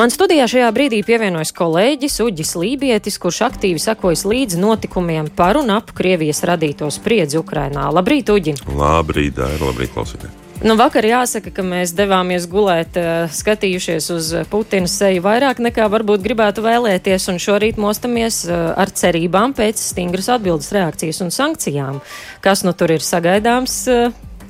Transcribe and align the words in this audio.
Man 0.00 0.08
studijā 0.08 0.46
šajā 0.48 0.68
brīdī 0.72 1.02
pievienojas 1.04 1.50
kolēģis 1.52 2.14
Uģis 2.24 2.54
Lībietis, 2.56 3.18
kurš 3.20 3.42
aktīvi 3.50 3.82
sakojas 3.82 4.22
līdzi 4.24 4.56
notikumiem 4.56 5.26
par 5.36 5.58
un 5.60 5.68
ap 5.74 5.90
Krievijas 5.92 6.40
radīto 6.48 6.88
spriedzi 6.88 7.36
Ukrainā. 7.36 7.90
Labrīt, 7.92 8.32
Uģi! 8.32 8.54
Labrīt, 8.78 9.34
Dāra! 9.36 9.58
Labrīt, 9.60 9.92
klausītāji! 9.92 10.32
Nu, 10.64 10.78
vakar 10.80 11.04
jāsaka, 11.04 11.52
ka 11.52 11.64
mēs 11.64 11.92
devāmies 11.98 12.46
gulēt, 12.48 12.96
eh, 12.96 13.28
skatījušies 13.28 14.08
uz 14.16 14.32
Putina 14.48 14.88
seju 14.88 15.20
vairāk 15.28 15.60
nekā 15.60 15.90
varbūt 15.92 16.24
gribētu 16.24 16.64
vēlēties, 16.64 17.28
un 17.34 17.36
šorīt 17.36 17.76
mostamies 17.76 18.46
eh, 18.48 18.56
ar 18.72 18.88
cerībām 19.02 19.52
pēc 19.52 19.84
stingras 19.84 20.32
atbildes 20.32 20.72
reakcijas 20.72 21.20
un 21.20 21.28
sankcijām. 21.28 22.00
Kas 22.40 22.64
nu 22.64 22.72
tur 22.72 22.96
ir 22.96 23.04
sagaidāms? 23.04 23.82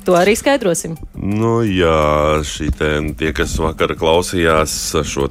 To 0.06 0.14
arī 0.16 0.32
skaidrosim. 0.38 0.94
Nu, 1.14 1.60
jā, 1.66 2.40
te, 2.78 2.90
tie, 3.20 3.32
kas 3.36 3.52
vakar 3.60 3.92
klausījās 4.00 4.74
šo 5.04 5.28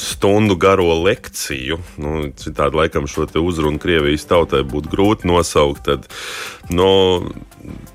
stundu 0.00 0.58
garo 0.60 0.92
lekciju, 1.06 1.80
nu, 2.04 2.16
citādi 2.40 2.82
laikam 2.82 3.08
šo 3.08 3.24
uzrunu 3.40 3.80
Krievijas 3.80 4.28
tautai 4.28 4.60
būtu 4.68 4.92
grūti 4.92 5.30
nosaukt, 5.30 5.88
tad, 5.88 6.10
nu, 6.68 6.90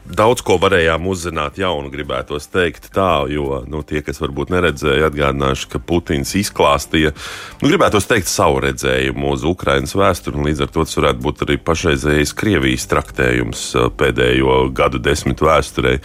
daudz 0.05 0.43
ko 0.45 0.57
varējām 0.61 1.07
uzzināt 1.09 1.57
jaunu, 1.59 1.89
gribētos 1.93 2.47
teikt 2.53 2.91
tā, 2.95 3.25
jo 3.31 3.61
nu, 3.69 3.81
tie, 3.87 4.01
kas 4.05 4.21
varbūt 4.21 4.53
neredzēja, 4.53 5.09
atgādināšu, 5.09 5.69
ka 5.73 5.81
Putins 5.81 6.35
izklāstīja, 6.37 7.13
nu, 7.61 7.69
gribētos 7.71 8.07
teikt, 8.09 8.29
savu 8.31 8.61
redzējumu 8.65 9.33
uz 9.33 9.45
Ukrainas 9.47 9.95
vēsturi, 9.97 10.39
un 10.39 10.49
līdz 10.49 10.65
ar 10.65 10.73
to 10.73 10.85
tas 10.85 10.99
varētu 11.01 11.25
būt 11.25 11.45
arī 11.47 11.59
pašreizējais 11.65 12.35
Krievijas 12.37 12.89
traktējums 12.91 13.67
pēdējo 13.99 14.59
gadu 14.77 15.01
desmitu 15.01 15.49
vēsturē. 15.49 15.97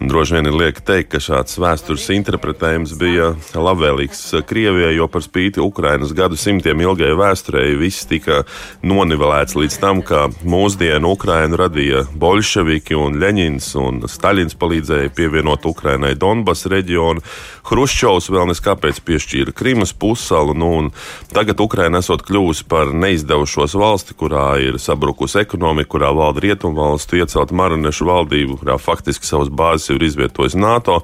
Droši 0.00 0.34
vien 0.34 0.48
ir 0.50 0.56
lieki 0.58 0.82
teikt, 0.82 1.12
ka 1.12 1.20
šāds 1.22 1.54
vēstures 1.62 2.08
interpretējums 2.10 2.96
bija 2.98 3.28
labvēlīgs 3.54 4.22
Krievijai, 4.48 4.96
jo 4.96 5.06
par 5.06 5.22
spīti 5.22 5.62
Ukrainas 5.62 6.10
gadu 6.16 6.34
simtiem 6.40 6.82
ilgai 6.82 7.12
vēsturei 7.14 7.76
viss 7.78 8.08
tika 8.10 8.42
nonivelēts 8.82 9.54
līdz 9.54 9.76
tam, 9.78 10.02
ka 10.02 10.26
mūsdienu 10.42 11.12
Ukrainu 11.14 11.60
radīja 11.60 12.02
bolševiki 12.10 12.98
un 12.98 13.20
Ļeņins 13.22 13.68
un 13.78 14.02
Staļins 14.10 14.58
palīdzēja 14.58 15.14
pievienot 15.14 15.68
Ukrainai 15.70 16.16
Donbass 16.18 16.66
reģionu. 16.66 17.22
Hruščovs 17.64 18.28
vēl 18.34 18.50
neskāpēc 18.50 18.98
piešķīra 19.06 19.54
Krimas 19.56 19.94
pussalu, 19.96 20.56
nu, 20.58 20.72
un 20.82 20.90
tagad 21.32 21.62
Ukraina 21.62 22.02
esot 22.02 22.26
kļuvusi 22.26 22.66
par 22.68 22.90
neizdevušos 22.92 23.78
valsti, 23.78 24.18
kurā 24.18 24.58
ir 24.60 24.82
sabrukusi 24.82 25.40
ekonomika, 25.44 25.94
kurā 25.94 26.10
valda 26.12 26.42
rietumvalstu 26.44 27.22
iecelt 27.22 27.54
maronešu 27.56 28.10
valdību, 28.10 28.58
kurā 28.60 28.76
faktiski 28.82 29.30
savas 29.30 29.48
bāzes 29.54 29.83
bāzes 29.84 29.94
ir 29.94 30.02
izvietojis 30.02 30.56
NATO. 30.56 31.02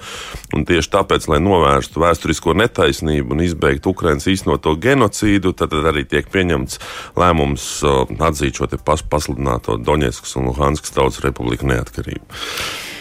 Tieši 0.50 0.90
tāpēc, 0.90 1.28
lai 1.28 1.40
novērstu 1.40 2.00
vēsturisko 2.00 2.54
netaisnību 2.54 3.34
un 3.34 3.44
izbeigtu 3.44 3.92
Ukraiņas 3.92 4.28
īstenoto 4.28 4.76
genocīdu, 4.76 5.52
tad 5.52 5.72
arī 5.72 6.04
tiek 6.04 6.28
pieņemts 6.30 6.80
lēmums 7.16 7.82
atzīt 8.18 8.56
šo 8.56 8.68
pas 8.84 9.02
pasludināto 9.02 9.78
Doņetskas 9.78 10.36
un 10.36 10.50
Luhanskas 10.50 10.92
tautas 10.92 11.20
republiku 11.20 11.66
neatkarību. 11.66 12.24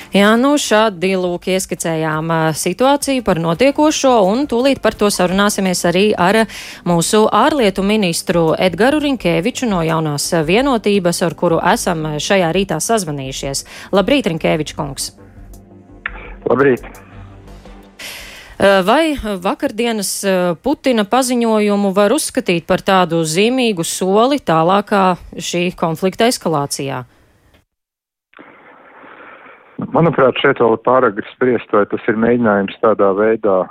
Jā, 0.09 0.31
nu 0.41 0.55
šādi 0.57 1.11
lūk 1.21 1.51
ieskicējām 1.53 2.31
situāciju 2.57 3.21
par 3.21 3.37
notiekošo, 3.37 4.15
un 4.25 4.47
tūlīt 4.49 4.81
par 4.81 4.97
to 4.97 5.11
sarunāsimies 5.13 5.83
arī 5.85 6.07
ar 6.17 6.47
mūsu 6.89 7.27
ārlietu 7.29 7.85
ministru 7.85 8.55
Edgaru 8.57 9.03
Rinkēviču 9.05 9.69
no 9.69 9.83
jaunās 9.85 10.31
vienotības, 10.33 11.21
ar 11.29 11.37
kuru 11.37 11.61
esam 11.61 12.15
šajā 12.17 12.49
rītā 12.57 12.81
sazvanījušies. 12.81 13.65
Labrīt, 13.93 14.33
Rinkēvičs 14.33 14.79
kungs! 14.81 15.11
Labrīt! 16.49 16.87
Vai 18.59 19.13
vakardienas 19.39 20.09
Putina 20.65 21.05
paziņojumu 21.07 21.93
var 21.95 22.11
uzskatīt 22.11 22.65
par 22.67 22.81
tādu 22.83 23.21
zīmīgu 23.23 23.85
soli 23.87 24.41
tālākā 24.43 25.03
šī 25.39 25.69
konflikta 25.79 26.27
eskalācijā? 26.27 27.05
Manuprāt, 29.95 30.41
šeit 30.43 30.59
vēl 30.59 30.75
ir 30.75 30.81
pāragri 30.83 31.23
spriest, 31.31 31.71
vai 31.71 31.85
tas 31.87 32.03
ir 32.11 32.19
mēģinājums 32.19 32.81
tādā 32.81 33.13
veidā, 33.15 33.61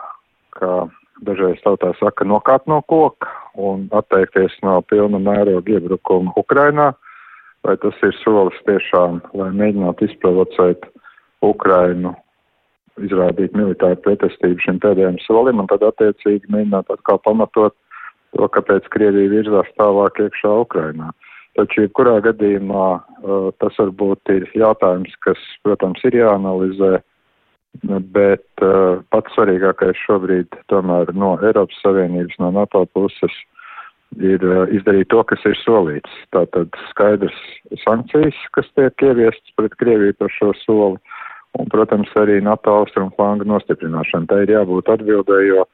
kā 0.56 0.86
dažreiz 1.26 1.60
tautā 1.66 1.90
saka, 1.98 2.24
nokāpt 2.24 2.70
no 2.70 2.80
koka 2.88 3.28
un 3.60 3.90
atteikties 3.92 4.54
no 4.64 4.78
pilna 4.88 5.20
mēroga 5.20 5.76
iebrukuma 5.76 6.32
Ukrainā, 6.40 6.94
vai 7.66 7.76
tas 7.82 8.00
ir 8.06 8.16
solis 8.22 8.56
tiešām, 8.70 9.20
lai 9.36 9.50
mēģinātu 9.52 10.08
izprovocēt 10.08 10.88
Ukrainu 11.44 12.14
izrādīt 13.06 13.56
militāru 13.56 13.98
pretestību 14.04 14.64
šim 14.64 14.80
pēdējiem 14.82 15.18
solim 15.24 15.62
un 15.62 15.68
tad 15.70 15.84
attiecīgi 15.86 16.50
mēģināt 16.52 16.90
atkal 16.94 17.20
pamatot 17.24 17.74
to, 18.36 18.48
kāpēc 18.54 18.88
Krievija 18.92 19.32
virzās 19.32 19.70
tālāk 19.80 20.20
iekšā 20.24 20.52
Ukrainā. 20.64 21.12
Taču, 21.58 21.82
jebkurā 21.86 22.18
gadījumā, 22.22 22.88
uh, 22.98 23.48
tas 23.58 23.78
varbūt 23.80 24.30
ir 24.34 24.46
jautājums, 24.54 25.14
kas, 25.24 25.40
protams, 25.66 26.04
ir 26.06 26.20
jāanalizē, 26.20 26.98
bet 28.14 28.64
uh, 28.64 29.00
pats 29.10 29.34
svarīgākais 29.34 29.98
šobrīd 30.06 30.54
tomēr 30.70 31.10
no 31.14 31.34
Eiropas 31.42 31.80
Savienības, 31.82 32.38
no 32.42 32.52
NATO 32.54 32.84
puses 32.94 33.34
ir 34.22 34.44
uh, 34.46 34.70
izdarīt 34.72 35.10
to, 35.12 35.24
kas 35.26 35.42
ir 35.48 35.58
solīts. 35.64 36.14
Tātad 36.36 36.74
skaidrs 36.92 37.36
sankcijas, 37.82 38.38
kas 38.56 38.70
tiek 38.78 39.08
ieviestas 39.10 39.56
pret 39.58 39.74
Krieviju 39.82 40.16
par 40.20 40.32
šo 40.38 40.52
soli 40.62 41.17
un, 41.56 41.70
protams, 41.72 42.10
arī 42.20 42.40
NATO 42.44 42.74
austrumu 42.82 43.14
flanga 43.16 43.46
nostiprināšana. 43.48 44.28
Tā 44.30 44.42
ir 44.44 44.54
jābūt 44.56 44.90
atbildē, 44.92 45.40
jo 45.48 45.64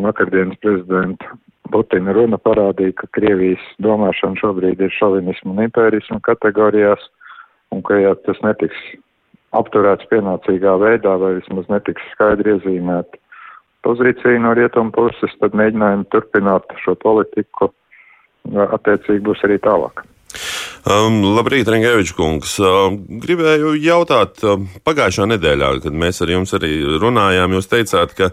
vakardienas 0.00 0.58
prezidenta 0.64 1.36
Putina 1.70 2.14
runa 2.16 2.38
parādīja, 2.40 2.96
ka 2.98 3.06
Krievijas 3.14 3.62
domāšana 3.84 4.38
šobrīd 4.40 4.80
ir 4.82 4.90
šovinismu 4.96 5.54
un 5.54 5.64
impērismu 5.68 6.18
kategorijās, 6.26 7.02
un 7.70 7.84
ka, 7.86 7.98
ja 8.02 8.16
tas 8.26 8.40
netiks 8.42 8.78
apturēts 9.54 10.08
pienācīgā 10.10 10.76
veidā 10.82 11.16
vai 11.22 11.36
vismaz 11.38 11.68
netiks 11.70 12.02
skaidri 12.14 12.56
iezīmēt 12.56 13.18
pozīciju 13.86 14.42
no 14.42 14.54
rietumu 14.58 14.92
puses, 14.94 15.34
tad 15.42 15.54
mēģinājumi 15.58 16.08
turpināt 16.12 16.74
šo 16.82 16.96
politiku 17.00 17.70
attiecīgi 18.50 19.22
būs 19.26 19.46
arī 19.46 19.60
tālāk. 19.62 20.02
Um, 20.80 21.18
labrīt, 21.36 21.68
Rengevičs 21.68 22.14
kungs. 22.16 22.54
Uh, 22.56 22.94
gribēju 23.20 23.74
jautāt, 23.84 24.38
uh, 24.48 24.62
pagājušā 24.86 25.26
nedēļā, 25.28 25.74
kad 25.84 25.96
mēs 25.96 26.22
ar 26.24 26.32
jums 26.32 26.54
arī 26.56 26.70
runājām, 27.02 27.52
jūs 27.52 27.68
teicāt, 27.68 28.14
ka 28.16 28.30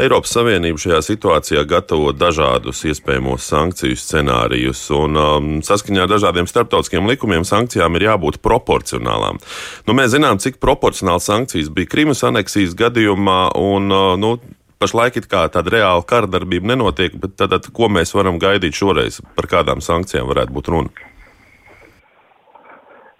Eiropas 0.00 0.32
Savienība 0.32 0.80
šajā 0.80 1.00
situācijā 1.04 1.64
gatavo 1.68 2.14
dažādus 2.16 2.80
iespējamos 2.88 3.44
sankciju 3.52 3.98
scenārijus, 4.00 4.86
un 4.96 5.20
um, 5.20 5.50
saskaņā 5.66 6.06
ar 6.06 6.14
dažādiem 6.14 6.48
starptautiskiem 6.48 7.10
likumiem 7.10 7.44
sankcijām 7.44 8.00
ir 8.00 8.06
jābūt 8.08 8.40
proporcionālām. 8.40 9.42
Nu, 9.84 9.98
mēs 9.98 10.14
zinām, 10.16 10.40
cik 10.40 10.56
proporcionāli 10.62 11.26
sankcijas 11.26 11.68
bija 11.68 11.92
Krimas 11.98 12.24
aneksijas 12.24 12.72
gadījumā, 12.80 13.42
un 13.60 13.92
uh, 13.92 14.16
nu, 14.16 14.38
pašlaik 14.80 15.20
tāda 15.28 15.68
reāla 15.68 16.08
kara 16.08 16.32
darbība 16.32 16.72
nenotiek, 16.72 17.20
bet 17.20 17.36
tad 17.36 17.68
ko 17.76 17.92
mēs 17.92 18.16
varam 18.16 18.40
gaidīt 18.40 18.80
šoreiz, 18.80 19.20
par 19.36 19.52
kādām 19.52 19.84
sankcijām 19.84 20.32
varētu 20.32 20.56
būt 20.56 20.72
runa? 20.72 21.09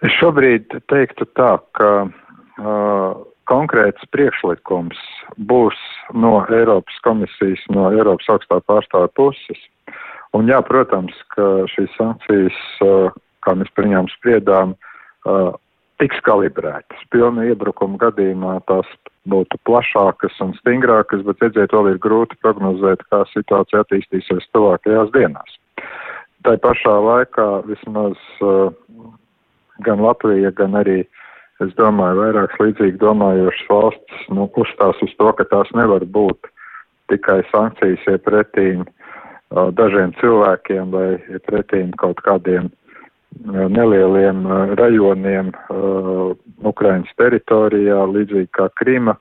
Es 0.01 0.15
šobrīd 0.17 0.73
teiktu 0.89 1.27
tā, 1.37 1.59
ka 1.77 1.91
uh, 2.09 3.19
konkrēts 3.51 4.07
priekšlikums 4.15 5.01
būs 5.51 5.77
no 6.17 6.39
Eiropas 6.49 7.01
komisijas, 7.05 7.61
no 7.75 7.91
Eiropas 7.93 8.31
augstā 8.33 8.63
pārstāvja 8.65 9.11
puses. 9.19 9.61
Un 10.37 10.49
jā, 10.49 10.61
protams, 10.65 11.17
ka 11.35 11.67
šīs 11.73 11.93
sankcijas, 11.99 12.61
uh, 12.87 13.11
kā 13.45 13.57
mēs 13.59 13.69
par 13.77 13.89
viņām 13.89 14.09
spriedām, 14.15 14.73
uh, 15.29 15.53
tiks 16.01 16.21
kalibrētas. 16.25 17.05
Pilna 17.13 17.45
iebrukuma 17.51 18.01
gadījumā 18.01 18.57
tās 18.71 18.89
būtu 19.29 19.61
plašākas 19.69 20.39
un 20.41 20.55
stingrākas, 20.63 21.27
bet 21.27 21.43
redziet, 21.45 21.75
vēl 21.77 21.93
ir 21.93 22.01
grūti 22.01 22.39
prognozēt, 22.41 23.05
kā 23.13 23.27
situācija 23.35 23.85
attīstīsies 23.85 24.49
tuvākajās 24.57 25.13
dienās. 25.13 25.59
Tā 26.47 26.57
pašā 26.65 26.95
laikā 27.05 27.49
vismaz 27.69 28.17
uh, 28.41 28.71
gan 29.87 30.03
Latvija, 30.05 30.53
gan 30.57 30.77
arī, 30.81 31.03
es 31.65 31.75
domāju, 31.79 32.23
vairākas 32.23 32.63
līdzīgi 32.63 33.01
domājošas 33.03 33.69
valstis 33.71 34.25
nu, 34.35 34.49
uzstās 34.63 35.03
uz 35.05 35.13
to, 35.19 35.33
ka 35.39 35.47
tās 35.51 35.71
nevar 35.77 36.05
būt 36.05 36.51
tikai 37.11 37.41
sankcijas 37.51 38.07
iepretīm 38.15 38.85
dažiem 39.51 40.13
cilvēkiem 40.21 40.93
vai 40.95 41.09
iepretīm 41.33 41.91
kaut 41.99 42.21
kādiem 42.27 42.71
nelieliem 43.47 44.45
rajoniem 44.79 45.51
Ukrainas 46.67 47.11
teritorijā, 47.19 47.99
līdzīgi 48.15 48.51
kā 48.57 48.69
Krima. 48.79 49.17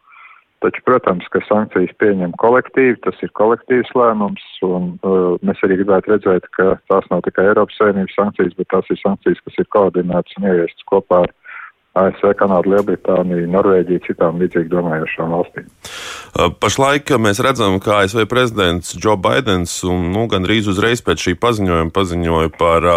Taču, 0.59 0.81
protams, 0.83 1.27
ka 1.31 1.39
sankcijas 1.47 1.93
pieņem 2.03 2.33
kolektīvi, 2.41 2.97
tas 3.05 3.15
ir 3.23 3.31
kolektīvs 3.39 3.93
lēmums, 3.95 4.43
un 4.67 4.89
uh, 5.07 5.37
mēs 5.47 5.61
arī 5.63 5.77
gribētu 5.79 6.11
redzēt, 6.11 6.49
ka 6.57 6.73
tās 6.91 7.07
nav 7.13 7.23
tikai 7.23 7.45
Eiropas 7.47 7.79
Savienības 7.79 8.17
sankcijas, 8.17 8.57
bet 8.59 8.67
tās 8.73 8.89
ir 8.91 8.99
sankcijas, 8.99 9.39
kas 9.45 9.61
ir 9.63 9.69
koordinētas 9.71 10.35
un 10.35 10.49
ieviestas 10.51 10.89
kopā 10.91 11.21
ar 11.23 11.31
ASV, 11.99 12.31
Kanāda, 12.39 12.69
Lielbritānija, 12.73 13.47
Norvēģija, 13.51 14.03
citām 14.07 14.39
līdzīgi 14.41 14.71
domājošām 14.71 15.33
valstīm. 15.35 15.67
Pašlaik 16.61 17.11
mēs 17.21 17.41
redzam, 17.43 17.79
ka 17.83 18.01
ASV 18.03 18.25
prezidents 18.29 18.93
Joe 18.95 19.17
Bidenis 19.19 19.79
nu, 19.83 20.25
gandrīz 20.31 20.69
uzreiz 20.71 21.03
pēc 21.05 21.25
šī 21.25 21.35
paziņojuma 21.41 21.93
paziņoja 21.95 22.53
par 22.59 22.87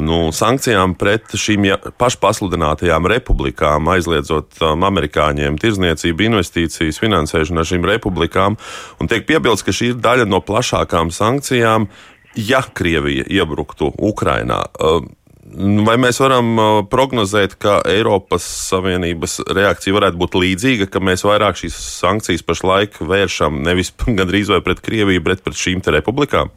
nu, 0.00 0.20
sankcijām 0.34 0.96
pret 1.00 1.36
šīm 1.38 1.68
pašpasludinātajām 2.00 3.08
republikām, 3.10 3.90
aizliedzot 3.94 4.62
amerikāņiem 4.64 5.58
tirzniecību, 5.60 6.28
investīcijas, 6.30 7.00
finansēšanu 7.02 7.62
ar 7.62 7.70
šīm 7.70 7.86
republikām. 7.88 8.58
Un 9.00 9.10
tiek 9.10 9.26
piebilsts, 9.28 9.66
ka 9.66 9.74
šī 9.76 9.92
ir 9.92 10.00
daļa 10.04 10.28
no 10.30 10.42
plašākām 10.44 11.12
sankcijām, 11.14 11.88
ja 12.34 12.64
Krievija 12.74 13.28
iebruktu 13.30 13.92
Ukrainā. 13.94 14.64
Uh, 14.74 15.04
Vai 15.44 15.98
mēs 16.00 16.16
varam 16.22 16.54
uh, 16.56 16.66
prognozēt, 16.88 17.58
ka 17.60 17.76
Eiropas 17.84 18.46
Savienības 18.70 19.42
reakcija 19.52 19.92
varētu 19.92 20.16
būt 20.22 20.38
līdzīga, 20.40 20.86
ka 20.88 21.02
mēs 21.04 21.26
vairāk 21.26 21.58
šīs 21.60 21.76
sankcijas 22.00 22.44
pašlaik 22.48 22.96
vēršam 23.04 23.60
nevis 23.66 23.92
gandrīz 24.18 24.48
vai 24.54 24.62
pret 24.64 24.80
Krieviju, 24.84 25.20
bet 25.26 25.44
pret 25.44 25.60
šīm 25.60 25.84
te 25.84 25.92
republikām? 25.92 26.48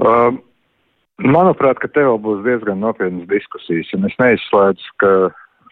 Uh, 0.00 0.32
manuprāt, 1.20 1.76
ka 1.82 1.92
te 1.92 2.06
vēl 2.08 2.16
būs 2.24 2.40
diezgan 2.48 2.80
nopietnas 2.80 3.28
diskusijas, 3.28 3.92
un 3.98 4.08
es 4.08 4.16
neizslēdzu, 4.22 4.94
ka 5.04 5.12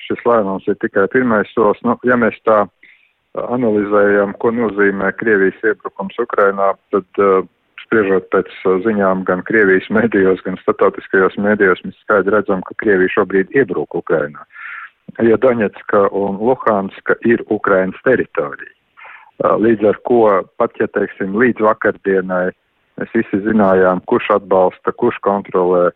šis 0.04 0.20
lēmums 0.28 0.68
ir 0.68 0.76
tikai 0.84 1.08
pirmais 1.14 1.48
solis. 1.56 1.80
Nu, 1.80 1.96
ja 2.04 2.20
mēs 2.20 2.36
tā 2.44 2.66
analizējam, 3.40 4.36
ko 4.36 4.52
nozīmē 4.52 5.14
Krievijas 5.16 5.64
iebrukums 5.64 6.20
Ukrainā, 6.20 6.74
tad 6.92 7.24
uh, 7.24 7.40
spriežot 7.88 8.28
pēc 8.34 8.48
uh, 8.68 8.78
ziņām 8.84 9.24
gan 9.28 9.42
Krievijas 9.48 9.88
medijos, 9.90 10.42
gan 10.44 10.58
statautiskajos 10.60 11.38
medijos, 11.40 11.80
mēs 11.84 11.96
skaidri 12.04 12.36
redzam, 12.36 12.62
ka 12.68 12.76
Krievija 12.82 13.16
šobrīd 13.16 13.54
iebrūk 13.56 13.96
Ukrainā. 13.96 14.44
Jo 15.24 15.38
Doņetska 15.40 16.10
un 16.12 16.36
Luhanska 16.36 17.16
ir 17.24 17.42
Ukrainas 17.48 17.98
teritorija. 18.04 18.74
Uh, 19.38 19.56
līdz 19.56 19.88
ar 19.88 20.00
ko 20.04 20.20
pat, 20.60 20.76
ja 20.82 20.88
teiksim, 20.92 21.38
līdz 21.40 21.64
vakardienai 21.64 22.50
mēs 23.00 23.16
visi 23.16 23.40
zinājām, 23.46 24.04
kurš 24.10 24.34
atbalsta, 24.36 24.92
kurš 25.00 25.16
kontrolē 25.24 25.88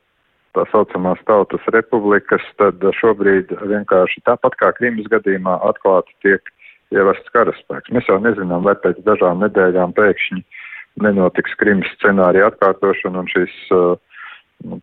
tā 0.57 0.65
saucamās 0.73 1.21
tautas 1.29 1.65
republikas, 1.75 2.45
tad 2.61 2.81
šobrīd 3.01 3.53
vienkārši 3.53 4.25
tāpat 4.29 4.57
kā 4.61 4.73
Krimas 4.77 5.09
gadījumā 5.13 5.59
atklāti 5.69 6.13
tiek 6.25 6.53
ievests 6.93 7.33
karaspēks. 7.33 7.93
Mēs 7.93 8.09
jau 8.09 8.19
nezinām, 8.21 8.65
vai 8.69 8.77
pēc 8.81 9.01
dažām 9.07 9.41
nedēļām 9.41 9.97
pēkšņi 9.97 10.45
uh, 10.45 10.62
nenotiks 11.01 11.55
Krimas 11.61 11.91
scenārija 11.97 12.51
atkārtošana 12.51 13.23
un 13.23 13.31
šīs 13.31 13.55
uh, 13.75 13.95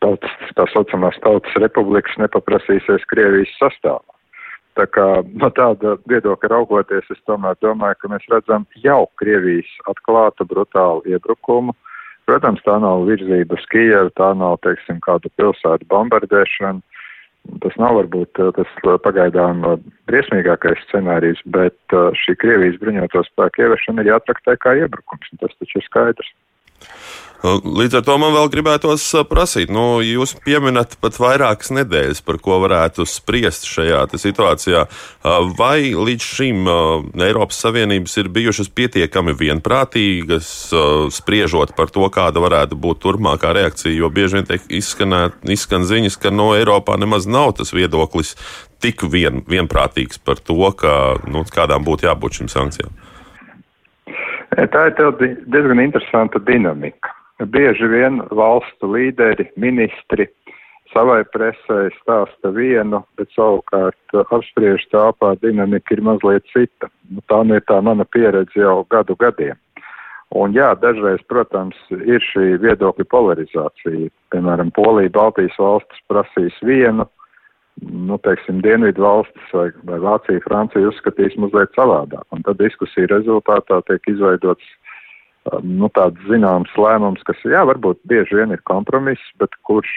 tautas, 0.03 0.31
tā 0.57 0.65
saucamās 0.73 1.19
tautas 1.23 1.59
republikas 1.61 2.17
nepaprasīsies 2.21 3.05
Krievijas 3.11 3.51
sastāvā. 3.59 4.01
Tā 4.77 4.85
kā 4.95 5.05
no 5.41 5.49
tāda 5.51 5.97
viedokļa 6.07 6.51
raugoties, 6.53 7.07
es 7.11 7.19
tomēr 7.27 7.57
domāju, 7.63 7.97
ka 7.99 8.11
mēs 8.13 8.27
redzam 8.31 8.65
jau 8.83 9.07
Krievijas 9.19 9.69
atklātu 9.91 10.47
brutālu 10.47 11.03
iebrukumu. 11.09 11.75
Protams, 12.29 12.61
tā 12.63 12.77
nav 12.79 13.07
virzība 13.09 13.57
uz 13.57 13.65
Kijevu, 13.73 14.13
tā 14.15 14.29
nav, 14.37 14.59
teiksim, 14.63 15.01
kādu 15.03 15.31
pilsētu 15.39 15.87
bombardēšana. 15.89 16.79
Tas 17.63 17.75
nav 17.81 17.95
varbūt 17.97 18.39
uh, 18.43 18.51
tas 18.55 18.71
uh, 18.83 18.97
pagaidām 19.01 19.63
uh, 19.65 19.77
briesmīgākais 20.11 20.81
scenārijs, 20.87 21.41
bet 21.55 21.95
šī 22.23 22.35
Krievijas 22.41 22.77
bruņoto 22.81 23.23
spēku 23.27 23.65
ieviešana 23.65 24.05
ir 24.05 24.13
jātraktē 24.13 24.55
kā 24.61 24.75
iebrukums, 24.83 25.31
un 25.33 25.41
tas 25.43 25.55
taču 25.57 25.79
ir 25.79 25.87
skaidrs. 25.87 26.31
Līdz 27.39 28.01
ar 28.01 28.03
to 28.03 28.17
man 28.19 28.33
vēl 28.35 28.49
gribētos 28.51 29.03
prasīt, 29.29 29.69
nu, 29.71 30.01
jūs 30.03 30.33
pieminat 30.43 30.97
pat 30.99 31.15
vairākas 31.21 31.71
nedēļas, 31.71 32.19
par 32.27 32.35
ko 32.43 32.57
varētu 32.65 33.05
spriest 33.07 33.63
šajā 33.69 34.01
situācijā. 34.19 34.81
Vai 35.55 35.93
līdz 35.95 36.27
šim 36.35 36.67
Eiropas 37.23 37.61
Savienības 37.63 38.17
ir 38.19 38.31
bijušas 38.35 38.67
pietiekami 38.75 39.37
vienprātīgas, 39.39 40.51
spriežot 41.15 41.71
par 41.79 41.95
to, 41.95 42.03
kāda 42.11 42.43
varētu 42.43 42.75
būt 42.75 42.99
turpmākā 43.07 43.55
reakcija? 43.55 43.95
Jo 43.95 44.11
bieži 44.11 44.41
vien 44.41 44.49
tiek 44.49 44.67
izskanēt, 44.81 45.39
izskan 45.47 45.87
ziņas, 45.87 46.19
ka 46.19 46.35
no 46.35 46.51
Eiropā 46.59 46.99
nemaz 46.99 47.23
nav 47.23 47.55
tas 47.61 47.71
viedoklis 47.71 48.35
tik 48.83 49.07
vien, 49.07 49.45
vienprātīgs 49.47 50.19
par 50.19 50.43
to, 50.43 50.59
ka, 50.75 51.15
nu, 51.31 51.47
kādām 51.47 51.87
būtu 51.87 52.11
jābūt 52.11 52.41
šīm 52.41 52.51
sankcijām. 52.51 52.99
Tā 54.59 54.89
ir 54.89 55.19
diezgan 55.47 55.79
interesanta 55.79 56.39
dinamika. 56.43 57.13
Bieži 57.39 57.87
vien 57.87 58.19
valstu 58.35 58.89
līderi, 58.91 59.45
ministri 59.55 60.25
savai 60.91 61.21
presē 61.31 61.85
stāsta 61.99 62.51
vienu, 62.51 62.99
bet 63.15 63.31
savukārt 63.37 64.17
apspriež 64.25 64.83
tāpā 64.91 65.35
dinamika 65.39 65.95
ir 65.95 66.01
mazliet 66.03 66.43
cita. 66.51 66.89
Nu, 67.07 67.23
tā 67.31 67.43
nu 67.45 67.55
ir 67.55 67.63
tā 67.69 67.79
mana 67.85 68.03
pieredze 68.03 68.59
jau 68.59 68.83
gadu 68.91 69.15
gadiem. 69.21 69.55
Un 70.35 70.53
jā, 70.53 70.73
dažreiz, 70.77 71.21
protams, 71.31 71.77
ir 71.89 72.21
šī 72.21 72.59
viedokļa 72.61 73.05
polarizācija. 73.09 74.11
Piemēram, 74.33 74.73
Polija, 74.75 75.09
Baltijas 75.15 75.55
valstis 75.57 76.03
prasīs 76.11 76.59
vienu, 76.67 77.07
nu, 77.81 78.17
teiksim, 78.25 78.61
Dienvidu 78.65 79.03
valstis 79.03 79.55
vai, 79.55 79.69
vai 79.87 79.99
Vācija, 80.03 80.43
Francija 80.45 80.89
uzskatīs 80.89 81.37
mazliet 81.39 81.73
savādāk. 81.77 82.25
Un 82.35 82.43
tad 82.45 82.59
diskusija 82.61 83.09
rezultātā 83.11 83.81
tiek 83.87 84.11
izveidots 84.11 84.65
nu, 85.63 85.89
tāds 85.95 86.19
zināms 86.29 86.71
lēmums, 86.77 87.23
kas, 87.27 87.39
jā, 87.47 87.63
varbūt 87.67 88.01
bieži 88.09 88.41
vien 88.41 88.53
ir 88.53 88.61
kompromiss, 88.69 89.31
bet 89.41 89.53
kurš 89.67 89.89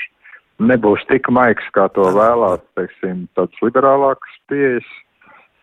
nebūs 0.63 1.05
tik 1.11 1.29
maigs, 1.33 1.67
kā 1.75 1.89
to 1.97 2.07
vēlās, 2.15 2.63
teiksim, 2.79 3.27
tāds 3.37 3.65
liberālāks 3.65 4.37
pieejas 4.51 4.89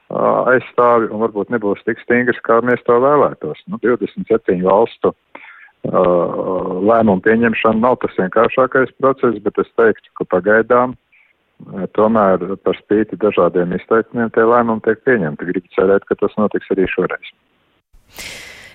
aizstāvi, 0.10 1.12
un 1.14 1.22
varbūt 1.22 1.52
nebūs 1.54 1.84
tik 1.86 2.02
stingrs, 2.02 2.40
kā 2.46 2.60
mēs 2.66 2.82
to 2.88 2.98
vēlētos. 3.02 3.62
Nu, 3.70 3.80
27 3.84 4.64
valstu 4.66 5.14
lēmumu 5.86 7.22
pieņemšana 7.24 7.80
nav 7.80 8.00
tas 8.02 8.18
vienkāršākais 8.18 8.92
process, 9.00 9.40
bet 9.46 9.62
es 9.62 9.70
teiktu, 9.80 10.12
ka 10.20 10.28
pagaidām 10.36 10.98
tomēr 11.98 12.46
par 12.64 12.78
spīti 12.80 13.20
dažādiem 13.20 13.76
izteikumiem 13.78 14.32
tie 14.36 14.46
lēmumi 14.48 14.84
tiek 14.86 15.02
pieņemti. 15.08 15.50
Gribu 15.52 15.74
cerēt, 15.76 16.06
ka 16.08 16.18
tas 16.20 16.36
notiks 16.40 16.72
arī 16.76 16.88
šoreiz. 16.92 17.34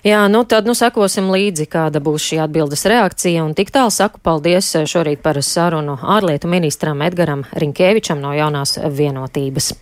Jā, 0.05 0.27
nu 0.29 0.43
tad 0.45 0.67
nu 0.69 0.75
sekosim 0.77 1.31
līdzi, 1.33 1.65
kāda 1.65 1.97
būs 1.97 2.27
šī 2.29 2.37
atbildes 2.43 2.85
reakcija, 2.85 3.41
un 3.41 3.55
tik 3.57 3.73
tālu 3.73 3.89
saku 3.89 4.21
paldies 4.21 4.69
šorīt 4.85 5.23
par 5.25 5.41
sarunu 5.41 5.97
ārlietu 5.97 6.51
ministram 6.51 7.01
Edgaram 7.01 7.41
Rinkēvičam 7.57 8.21
no 8.21 8.35
jaunās 8.37 8.77
vienotības. 8.77 9.73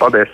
Paldies! 0.00 0.32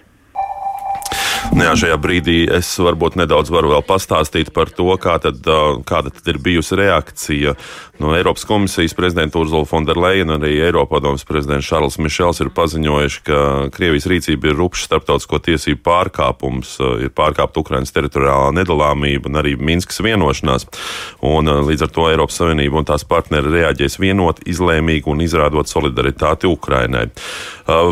Nu 1.54 1.64
jā, 1.64 1.72
šajā 1.80 1.96
brīdī 1.98 2.36
es 2.58 2.68
varbūt 2.82 3.16
nedaudz 3.18 3.50
varu 3.50 3.72
vēl 3.72 3.82
pastāstīt 3.86 4.50
par 4.54 4.70
to, 4.74 4.86
kā 5.00 5.16
tad, 5.22 5.40
kāda 5.88 6.12
tad 6.12 6.30
ir 6.30 6.38
bijusi 6.44 6.76
reakcija 6.78 7.54
no 8.02 8.12
Eiropas 8.16 8.44
komisijas 8.44 8.94
prezidenta 8.94 9.38
Urzula 9.40 9.64
Fonderleina 9.64 10.36
un 10.36 10.44
arī 10.44 10.58
Eiropadomas 10.66 11.24
prezidents 11.24 11.66
Šarls 11.66 11.96
Mišels 12.02 12.42
ir 12.44 12.52
paziņojuši, 12.54 13.22
ka 13.24 13.38
Krievijas 13.72 14.08
rīcība 14.12 14.50
ir 14.50 14.58
rupšs 14.60 14.84
starptautisko 14.90 15.40
tiesību 15.48 15.80
pārkāpums, 15.88 16.76
ir 17.00 17.14
pārkāpta 17.16 17.64
Ukrainas 17.64 17.94
teritoriālā 17.96 18.52
nedalāmība 18.60 19.32
un 19.32 19.40
arī 19.40 19.56
Minskas 19.56 20.02
vienošanās. 20.04 20.68
Un, 21.24 21.48
līdz 21.64 21.88
ar 21.88 21.94
to 21.96 22.08
Eiropas 22.12 22.38
Savienība 22.42 22.82
un 22.82 22.88
tās 22.88 23.06
partneri 23.08 23.54
reaģēs 23.56 23.98
vienot, 24.04 24.44
izlēmīgi 24.44 25.08
un 25.08 25.24
izrādot 25.24 25.72
solidaritāti 25.72 26.50
Ukrainai. 26.50 27.08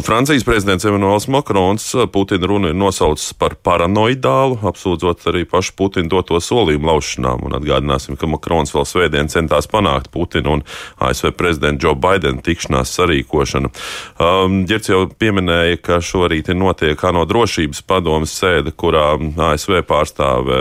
Francijas 0.04 0.44
prezidents 0.44 0.84
Emmanuels 0.84 1.28
Makrons 1.32 1.88
Putina 2.12 2.48
runu 2.48 2.70
ir 2.70 2.78
nosaucis 2.78 3.32
par 3.32 3.46
par 3.46 3.54
paranoidālu, 3.62 4.58
apsūdzot 4.66 5.22
arī 5.30 5.44
pašu 5.46 5.76
Putinu 5.78 6.10
doto 6.10 6.40
solījumu 6.42 6.88
laušanām. 6.90 7.44
Un 7.46 7.54
atgādināsim, 7.60 8.16
ka 8.18 8.26
Makrons 8.30 8.74
vēl 8.74 8.86
svētdien 8.88 9.30
centās 9.30 9.68
panākt 9.70 9.95
Putinu 10.12 10.58
un 10.58 10.62
ASV 11.02 11.32
prezidenta 11.36 11.86
Joe 11.86 11.96
Bidena 11.96 12.42
tikšanās 12.44 12.92
sarīkošanu. 12.98 13.72
Um, 14.20 14.60
Girts 14.68 14.92
jau 14.92 15.06
pieminēja, 15.08 15.80
ka 15.82 16.00
šorīt 16.04 16.52
notiek 16.54 17.00
ANO 17.08 17.24
drošības 17.28 17.82
padomas 17.88 18.36
sēde, 18.36 18.72
kurā 18.76 19.14
ASV 19.50 19.80
pārstāve 19.88 20.60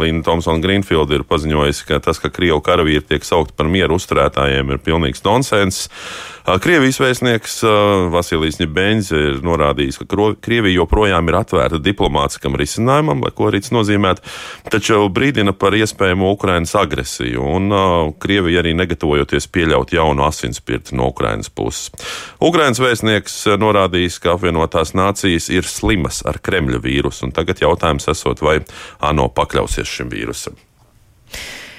Linda 0.00 0.26
Thompson 0.26 0.60
Greenfield 0.64 1.14
ir 1.14 1.26
paziņojusi, 1.28 1.88
ka 1.88 2.02
tas, 2.04 2.20
ka 2.22 2.32
Krievu 2.34 2.60
karavīri 2.64 3.04
tiek 3.06 3.24
saukti 3.26 3.56
par 3.56 3.70
mieru 3.70 3.98
uzturētājiem, 4.00 4.74
ir 4.74 4.82
pilnīgs 4.84 5.24
nonsens. 5.24 5.86
Krievijas 6.44 6.98
vēstnieks 7.00 7.54
Vasilijs 8.12 8.58
Ņebēņs 8.60 9.06
ir 9.16 9.38
norādījis, 9.46 9.96
ka 10.02 10.26
Krievija 10.44 10.76
joprojām 10.76 11.30
ir 11.30 11.38
atvērta 11.38 11.78
diplomātiskam 11.80 12.58
risinājumam, 12.60 13.22
lai 13.24 13.30
ko 13.32 13.48
arī 13.48 13.62
tas 13.64 13.72
nozīmētu, 13.72 14.20
taču 14.68 14.98
brīdina 15.08 15.54
par 15.56 15.72
iespējamo 15.78 16.28
Ukrainas 16.36 16.76
agresiju, 16.76 17.40
un 17.40 17.72
Krievija 18.20 18.60
arī 18.60 18.74
negatavojoties 18.76 19.48
pieļaut 19.56 19.96
jaunu 19.96 20.28
asinspirti 20.28 21.00
no 21.00 21.08
Ukrainas 21.14 21.48
puses. 21.48 21.88
Ukrainas 22.44 22.82
vēstnieks 22.84 23.40
norādījis, 23.64 24.20
ka 24.20 24.36
apvienotās 24.36 24.92
nācijas 24.92 25.48
ir 25.48 25.64
slimas 25.64 26.20
ar 26.28 26.42
Kremļa 26.44 26.84
vīrusu, 26.84 27.24
un 27.24 27.32
tagad 27.32 27.64
jautājums 27.64 28.12
esot, 28.12 28.44
vai 28.44 28.58
ANO 29.00 29.30
pakļausies 29.32 29.96
šim 29.96 30.12
vīrusam. 30.12 30.60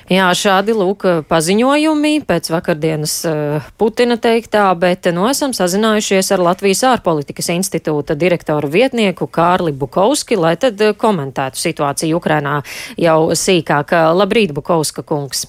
Jā, 0.05 0.27
šādi 0.37 0.75
lūk 0.77 1.01
paziņojumi 1.25 2.19
pēc 2.29 2.51
vakardienas 2.53 3.13
uh, 3.25 3.69
Putina 3.81 4.19
teiktā, 4.21 4.67
bet 4.77 5.07
nu 5.09 5.23
esam 5.25 5.49
sazinājušies 5.57 6.27
ar 6.35 6.43
Latvijas 6.45 6.83
ārpolitikas 6.85 7.47
institūta 7.49 8.13
direktoru 8.13 8.69
vietnieku 8.69 9.25
Kārli 9.25 9.73
Bukovski, 9.73 10.37
lai 10.37 10.51
tad 10.61 10.77
uh, 10.85 10.91
komentētu 10.93 11.57
situāciju 11.57 12.19
Ukrainā 12.19 12.59
jau 13.01 13.31
sīkāk. 13.33 13.95
Labrīt, 14.13 14.53
Bukovska 14.53 15.01
kungs! 15.01 15.47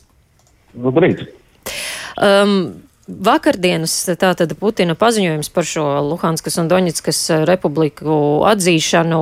Labrīt! 0.73 1.27
Um, 2.17 2.81
Vakardienas 3.07 3.93
tātad 4.17 4.55
Putina 4.57 4.97
paziņojums 4.97 5.53
par 5.53 5.69
šo 5.69 5.85
Luhanskas 6.09 6.57
un 6.59 6.71
Doņetskas 6.73 7.21
republiku 7.47 8.17
atzīšanu, 8.49 9.21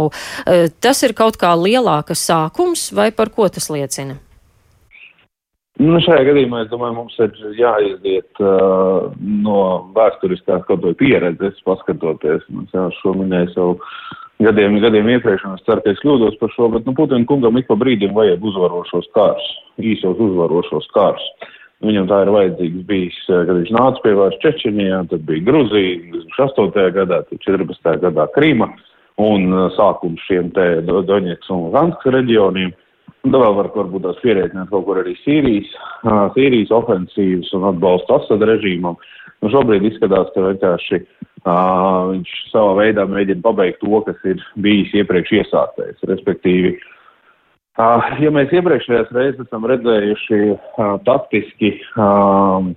tas 0.80 1.02
ir 1.04 1.12
kaut 1.18 1.36
kā 1.42 1.50
lielākas 1.58 2.22
sākums 2.30 2.86
vai 2.96 3.10
par 3.12 3.34
ko 3.34 3.50
tas 3.52 3.68
liecina? 3.68 4.16
Nu, 5.82 5.98
šajā 5.98 6.22
gadījumā, 6.28 6.60
es 6.62 6.68
domāju, 6.70 6.94
mums 7.00 7.16
ir 7.18 7.32
jāiziet 7.58 8.42
uh, 8.42 9.08
no 9.18 9.62
vēsturiskās 9.96 10.62
kaut 10.68 10.84
vai 10.86 10.92
pieredzes, 11.00 11.56
paskatoties. 11.66 12.44
Mēs 12.54 12.76
jau 12.76 12.84
šo 13.00 13.14
minēju 13.18 13.50
savu 13.56 13.74
gadiem, 14.44 14.78
gadiem 14.84 15.10
iepriekš, 15.16 15.48
un 15.48 15.56
es 15.58 15.66
ceru, 15.66 15.82
ka 15.82 15.90
es 15.90 16.02
kļūdos 16.04 16.38
par 16.38 16.54
šo, 16.54 16.68
bet, 16.76 16.86
nu, 16.86 16.94
Putina 16.94 17.26
kungam 17.26 17.58
ik 17.58 17.66
pa 17.66 17.74
brīdim 17.80 18.14
vajag 18.14 18.46
uzvarošos 18.46 19.10
kārs, 19.18 19.50
īsos 19.82 20.22
uzvarošos 20.22 20.86
kārs. 20.94 21.26
Viņam 21.82 22.06
tā 22.08 22.20
ir 22.22 22.30
vajadzīgs 22.36 22.86
bijis, 22.86 23.18
kad 23.26 23.50
viņš 23.50 23.74
nāca 23.74 24.04
pie 24.04 24.14
vairs 24.16 24.38
Čečenijā, 24.46 25.02
tad 25.10 25.26
bija 25.26 25.42
Gruzija, 25.50 26.22
8. 26.38 26.70
gadā, 26.94 27.24
tad 27.26 27.42
14. 27.42 27.98
gadā 28.06 28.30
Krīma, 28.38 28.70
un 29.20 29.50
sākums 29.74 30.22
šiem 30.30 30.54
te 30.54 30.68
Doņets 30.86 31.50
un 31.50 31.66
Luhanskas 31.66 32.14
reģioniem. 32.14 32.70
Un 33.24 33.32
nu, 33.32 33.40
vēl 33.40 33.54
var 33.56 33.70
varbūt 33.72 34.02
tās 34.04 34.18
pierēķināt 34.20 34.68
kaut 34.68 34.84
kur 34.84 34.98
arī 35.00 35.14
Sīrijas, 35.22 35.70
uh, 36.04 36.26
Sīrijas 36.34 36.72
ofensīvas 36.76 37.48
un 37.56 37.62
atbalstu 37.70 38.18
Asad 38.18 38.42
režīmam. 38.44 38.98
Nu, 39.40 39.48
šobrīd 39.52 39.86
izskatās, 39.88 40.28
ka 40.34 40.42
vienkārši 40.44 40.98
uh, 41.00 42.10
viņš 42.10 42.34
savā 42.50 42.74
veidā 42.82 43.06
mēģina 43.08 43.40
pabeigt 43.46 43.80
to, 43.80 44.02
kas 44.04 44.20
ir 44.28 44.44
bijis 44.60 44.92
iepriekš 45.00 45.32
iesāktais. 45.38 46.04
Respektīvi, 46.10 46.74
uh, 47.80 48.12
ja 48.20 48.32
mēs 48.34 48.52
iepriekšējās 48.60 49.16
reizes 49.16 49.46
esam 49.46 49.64
redzējuši 49.72 50.42
uh, 50.52 50.94
taktiski 51.08 51.72
uh, 51.96 52.68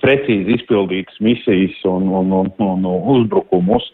precīzi 0.00 0.56
izpildītas 0.56 1.20
misijas 1.20 1.76
un, 1.92 2.08
un, 2.08 2.32
un, 2.40 2.50
un, 2.70 2.88
uzbrukumus, 3.18 3.92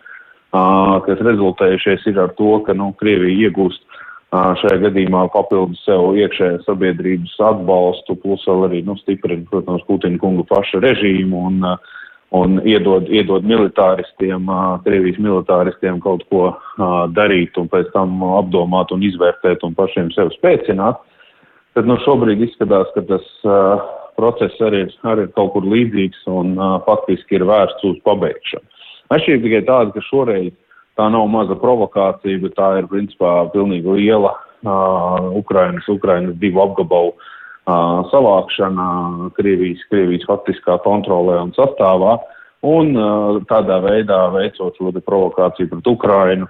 uh, 0.55 1.03
kas 1.03 1.27
rezultējušies 1.27 2.07
ir 2.15 2.23
ar 2.29 2.35
to, 2.39 2.61
ka 2.63 2.79
nu, 2.79 2.93
Krievija 3.03 3.51
iegūst 3.51 3.83
šajā 4.61 4.81
gadījumā 4.87 5.27
papildus 5.35 5.83
sev 5.87 6.15
iekšējā 6.19 6.63
sabiedrības 6.67 7.35
atbalstu, 7.51 8.17
plus 8.23 8.45
vēl 8.49 8.67
arī 8.69 8.83
nu, 8.87 8.97
stiprina, 9.01 9.45
protams, 9.51 9.85
Putina 9.89 10.21
kungu 10.23 10.47
paša 10.49 10.81
režīmu 10.85 11.43
un, 11.51 11.65
un 12.35 12.61
iedod, 12.67 13.11
iedod 13.13 13.47
militāristiem, 13.47 14.49
Krievijas 14.87 15.21
militāristiem 15.23 16.01
kaut 16.05 16.25
ko 16.33 16.53
darīt 17.17 17.59
un 17.61 17.71
pēc 17.73 17.93
tam 17.95 18.23
apdomāt 18.41 18.95
un 18.95 19.05
izvērtēt 19.07 19.67
un 19.67 19.77
pašiem 19.79 20.11
sev 20.17 20.33
spēcināt. 20.39 21.03
Tad 21.75 21.89
nu, 21.91 21.99
šobrīd 22.05 22.43
izskatās, 22.47 22.91
ka 22.95 23.03
tas 23.09 23.25
uh, 23.51 23.81
process 24.19 24.61
arī, 24.63 24.85
arī 25.11 25.27
ir 25.27 25.33
kaut 25.35 25.57
kur 25.57 25.65
līdzīgs 25.67 26.23
un 26.31 26.55
uh, 26.55 26.77
faktiski 26.87 27.41
ir 27.41 27.47
vērsts 27.49 27.87
uz 27.89 27.97
pabeigšanu. 28.07 28.71
Atšķirība 29.15 29.47
tikai 29.49 29.63
tāda, 29.67 29.95
ka 29.95 30.05
šoreiz 30.07 30.53
tā 30.99 31.09
nav 31.13 31.29
maza 31.31 31.57
provokācija, 31.59 32.43
bet 32.43 32.57
tā 32.59 32.71
ir 32.81 32.91
principā 32.91 33.37
pilnīgi 33.55 33.97
liela 33.99 34.35
uh, 34.35 35.31
Ukrainas, 35.37 35.87
Ukrainas 35.91 36.37
divu 36.43 36.63
apgabalu 36.65 37.15
uh, 37.15 38.05
savākšana 38.13 39.31
Krievijas, 39.39 39.83
Krievijas 39.91 40.27
faktiskā 40.31 40.79
kontrolē 40.87 41.41
un 41.43 41.55
sastāvā. 41.57 42.19
Un 42.65 42.95
uh, 42.97 43.41
tādā 43.51 43.81
veidā 43.85 44.21
veicot 44.33 44.77
šo 44.79 44.93
provokāciju 45.05 45.73
pret 45.73 45.91
Ukrainu, 45.91 46.49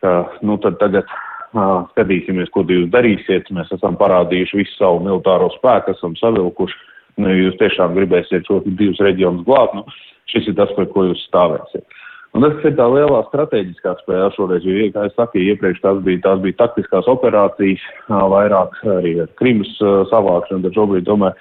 ka, 0.00 0.14
nu, 0.46 0.56
tad 0.62 0.78
tagad 0.80 1.08
uh, 1.10 1.82
skatīsimies, 1.92 2.52
ko 2.54 2.64
jūs 2.64 2.88
darīsiet. 2.94 3.50
Mēs 3.52 3.72
esam 3.76 3.98
parādījuši 4.00 4.62
visu 4.62 4.78
savu 4.78 5.02
militāro 5.04 5.50
spēku, 5.58 5.96
esam 5.96 6.16
savilkuši. 6.20 6.86
Nu, 7.20 7.28
jūs 7.34 7.58
tiešām 7.60 7.92
gribēsiet 7.98 8.46
šos 8.48 8.64
divus 8.78 9.02
reģionus 9.04 9.44
glābt, 9.44 9.74
nu, 9.76 9.84
šis 10.30 10.46
ir 10.48 10.56
tas, 10.56 10.70
par 10.76 10.86
ko 10.94 11.10
jūs 11.10 11.26
stāvēsiet. 11.28 11.84
Un 12.30 12.44
tas 12.44 12.62
ir 12.62 12.76
tā 12.78 12.84
lielā 12.86 13.24
strateģiskā 13.26 13.96
spēle 14.04 14.28
šoreiz, 14.36 14.66
jo, 14.66 14.84
kā 14.94 15.08
es 15.08 15.16
saku, 15.18 15.40
iepriekš 15.50 15.80
tās 15.82 15.98
bija, 16.06 16.20
tās 16.28 16.42
bija 16.44 16.60
taktiskās 16.60 17.08
operācijas, 17.10 17.82
vairāk 18.08 18.76
arī 18.86 19.16
ar 19.24 19.32
Krimas 19.40 19.72
savākšanu, 20.12 20.62
bet 20.62 20.78
šobrīd, 20.78 21.08
tomēr, 21.08 21.34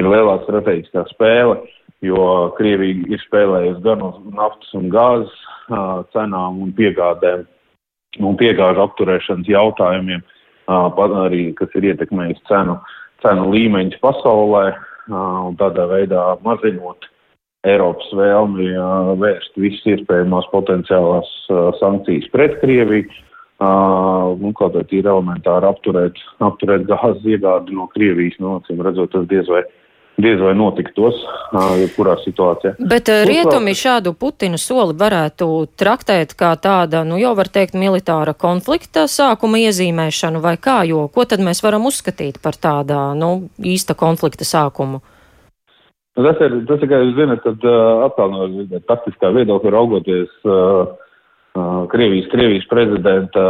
ir 0.00 0.08
lielā 0.10 0.40
strateģiskā 0.42 1.04
spēle, 1.12 1.60
jo 2.02 2.26
Krievija 2.58 3.14
ir 3.14 3.22
spēlējusi 3.22 3.84
gan 3.86 4.02
uz 4.08 4.18
naftas 4.34 4.74
un 4.78 4.90
gāzes 4.90 5.38
cenām 6.10 6.58
un 6.64 6.74
piegādēm 6.74 7.46
un 8.26 8.36
piegāžu 8.40 8.82
apturēšanas 8.82 9.48
jautājumiem, 9.48 10.26
arī, 10.72 11.44
kas 11.56 11.70
ir 11.78 11.92
ietekmējis 11.92 12.42
cenu, 12.50 12.76
cenu 13.22 13.46
līmeņus 13.54 14.02
pasaulē, 14.02 14.66
un 15.12 15.56
tādā 15.60 15.86
veidā 15.90 16.32
mazinot 16.42 17.06
Eiropas 17.62 18.08
vēlmi 18.18 18.72
vērst 19.22 19.58
visas 19.62 19.84
iespējamās 19.94 20.48
potenciālās 20.50 21.28
sankcijas 21.78 22.26
pret 22.34 22.56
Krieviju, 22.58 23.06
nu, 24.40 24.50
kaut 24.58 24.74
kā 24.74 24.82
ir 24.90 25.06
elementāri 25.06 25.68
apturēt, 25.68 26.18
apturēt 26.42 26.88
gāzes 26.88 27.22
iegādi 27.22 27.76
no 27.76 27.86
Krievijas, 27.92 28.40
no 28.40 28.56
nu, 28.56 28.58
acīm 28.58 28.82
redzot, 28.82 29.12
tas 29.14 29.28
diez 29.30 29.46
vai, 29.46 29.62
diez 30.18 30.42
vai 30.42 30.56
notiktos, 30.58 31.22
jebkurā 31.84 32.16
situācijā. 32.24 32.74
Bet 32.82 33.12
rietumi 33.30 33.76
šādu 33.78 34.16
Putina 34.18 34.58
soli 34.58 34.98
varētu 34.98 35.48
traktēt 35.78 36.34
kā 36.34 36.56
tāda, 36.58 37.04
nu 37.06 37.22
jau 37.22 37.36
var 37.38 37.46
teikt, 37.46 37.78
militāra 37.78 38.34
konflikta 38.34 39.06
sākuma 39.06 39.62
iezīmēšanu 39.68 40.42
vai 40.42 40.56
kā, 40.58 40.80
jo 40.90 41.06
ko 41.14 41.30
tad 41.30 41.46
mēs 41.46 41.62
varam 41.62 41.86
uzskatīt 41.86 42.42
par 42.42 42.58
tādā, 42.58 43.12
nu, 43.14 43.52
īsta 43.62 43.94
konflikta 43.94 44.42
sākumu? 44.42 44.98
Nu, 44.98 45.21
tas 46.18 46.42
ir, 46.44 46.58
tas 46.68 46.82
ir, 46.82 46.90
kā 46.90 46.98
jūs 47.00 47.14
zinat, 47.16 47.44
tad 47.44 47.64
uh, 47.68 48.04
atkal 48.08 48.34
no 48.34 48.80
taktiskā 48.90 49.32
viedokļa 49.36 49.72
raugoties, 49.74 50.34
uh, 50.48 50.92
Krievijas, 51.92 52.30
Krievijas 52.32 52.64
prezidenta 52.70 53.42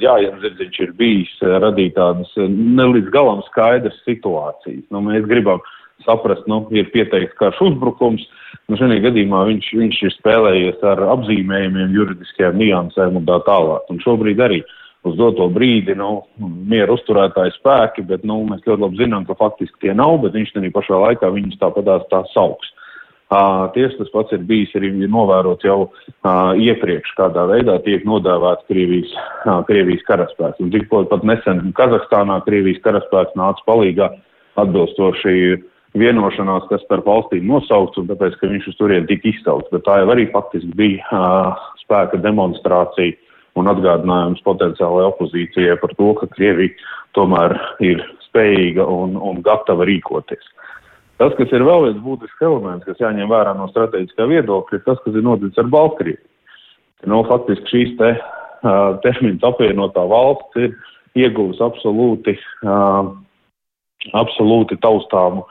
Jānis 0.00 0.38
Zirdziņš 0.40 0.78
ir 0.80 0.92
bijis 0.96 1.32
radīt 1.60 1.92
tādas 1.98 2.30
ne 2.48 2.86
līdz 2.94 3.10
galam 3.12 3.42
skaidras 3.50 3.98
situācijas. 4.06 4.86
Nu, 4.88 5.02
mēs 5.04 5.26
gribam 5.28 5.60
saprast, 6.06 6.46
nu, 6.48 6.62
ir 6.72 6.88
pieteikts 6.94 7.36
karš 7.36 7.60
uzbrukums, 7.66 8.24
nu, 8.72 8.78
šajā 8.80 9.02
gadījumā 9.04 9.42
viņš, 9.50 9.68
viņš 9.82 10.00
ir 10.00 10.14
spēlējies 10.16 10.80
ar 10.94 11.04
apzīmējumiem, 11.18 11.92
juridiskajām 11.92 12.56
niansēm 12.62 13.20
un 13.20 13.28
tā 13.28 13.36
tālāk. 13.44 13.84
Un 13.92 14.00
šobrīd 14.00 14.40
arī 14.40 14.62
uh, 14.64 14.72
uz 15.04 15.16
doto 15.18 15.48
brīdi 15.52 15.96
nu, 15.98 16.24
mieru 16.40 16.96
uzturētāji 16.98 17.54
spēki, 17.58 18.06
bet 18.08 18.24
nu, 18.26 18.40
mēs 18.48 18.64
ļoti 18.64 18.86
labi 18.86 19.02
zinām, 19.02 19.26
ka 19.28 19.36
faktiski 19.38 19.86
tie 19.86 19.96
nav, 19.96 20.16
bet 20.24 20.36
viņš 20.36 20.54
arī 20.60 20.70
pašā 20.74 21.00
laikā 21.08 21.30
viņus 21.34 21.60
tāpatās 21.60 22.06
tā 22.12 22.24
sauks. 22.32 22.72
Uh, 23.34 23.66
tieši 23.74 23.96
tas 23.98 24.10
pats 24.12 24.34
ir 24.36 24.42
bijis 24.46 24.74
arī 24.76 24.90
novērots 25.10 25.64
jau 25.64 25.78
uh, 25.88 26.52
iepriekš, 26.60 27.14
kādā 27.18 27.46
veidā 27.50 27.78
tiek 27.82 28.04
nodēvēts 28.06 28.68
Krievijas, 28.68 29.14
uh, 29.16 29.62
Krievijas 29.66 30.04
karaspēks. 30.06 30.60
Un 30.62 30.70
tikko 30.70 31.02
pat 31.10 31.24
nesen 31.26 31.72
Kazahstānā 31.74 32.42
Krievijas 32.44 32.82
karaspēks 32.84 33.34
nāca 33.40 33.64
palīgā 33.66 34.10
atbilstoši 34.60 35.56
vienošanās, 35.98 36.68
kas 36.68 36.84
starp 36.84 37.08
valstīm 37.08 37.48
nosaukts, 37.48 37.98
un 37.98 38.12
tāpēc, 38.12 38.36
ka 38.38 38.50
viņš 38.52 38.68
uz 38.70 38.78
turieni 38.78 39.08
tika 39.08 39.32
izsaukts. 39.32 39.72
Bet 39.72 39.86
tā 39.88 40.02
jau 40.02 40.12
arī 40.14 40.28
faktiski 40.34 40.70
bija 40.76 41.08
uh, 41.08 41.66
spēka 41.80 42.20
demonstrācija 42.22 43.16
un 43.58 43.70
atgādinājums 43.70 44.42
potenciālajai 44.46 45.10
opozīcijai 45.12 45.78
par 45.80 45.94
to, 45.98 46.10
ka 46.18 46.28
Krievija 46.34 46.74
tomēr 47.14 47.54
ir 47.84 48.02
spējīga 48.26 48.86
un, 48.90 49.14
un 49.16 49.42
gatava 49.46 49.86
rīkoties. 49.88 50.50
Tas, 51.22 51.34
kas 51.38 51.52
ir 51.54 51.62
vēl 51.62 51.86
viens 51.86 52.00
būtisks 52.02 52.42
elements, 52.42 52.86
kas 52.88 52.98
jāņem 52.98 53.30
vērā 53.30 53.52
no 53.54 53.68
strateģiskā 53.70 54.26
viedokļa, 54.32 54.80
ir 54.80 54.86
tas, 54.86 54.98
kas 55.04 55.14
ir 55.14 55.26
noticis 55.26 55.60
ar 55.62 55.70
Baltkrieviju. 55.70 56.30
Nu, 57.10 57.20
faktiski 57.28 57.70
šīs 57.70 57.92
te 58.00 58.14
uh, 58.16 58.96
termins 59.04 59.44
apvienotā 59.46 60.02
valsts 60.10 60.58
ir 60.58 60.72
ieguvusi 61.20 61.62
absolūti, 61.62 62.34
uh, 62.64 63.12
absolūti 64.16 64.78
taustāmu, 64.82 65.44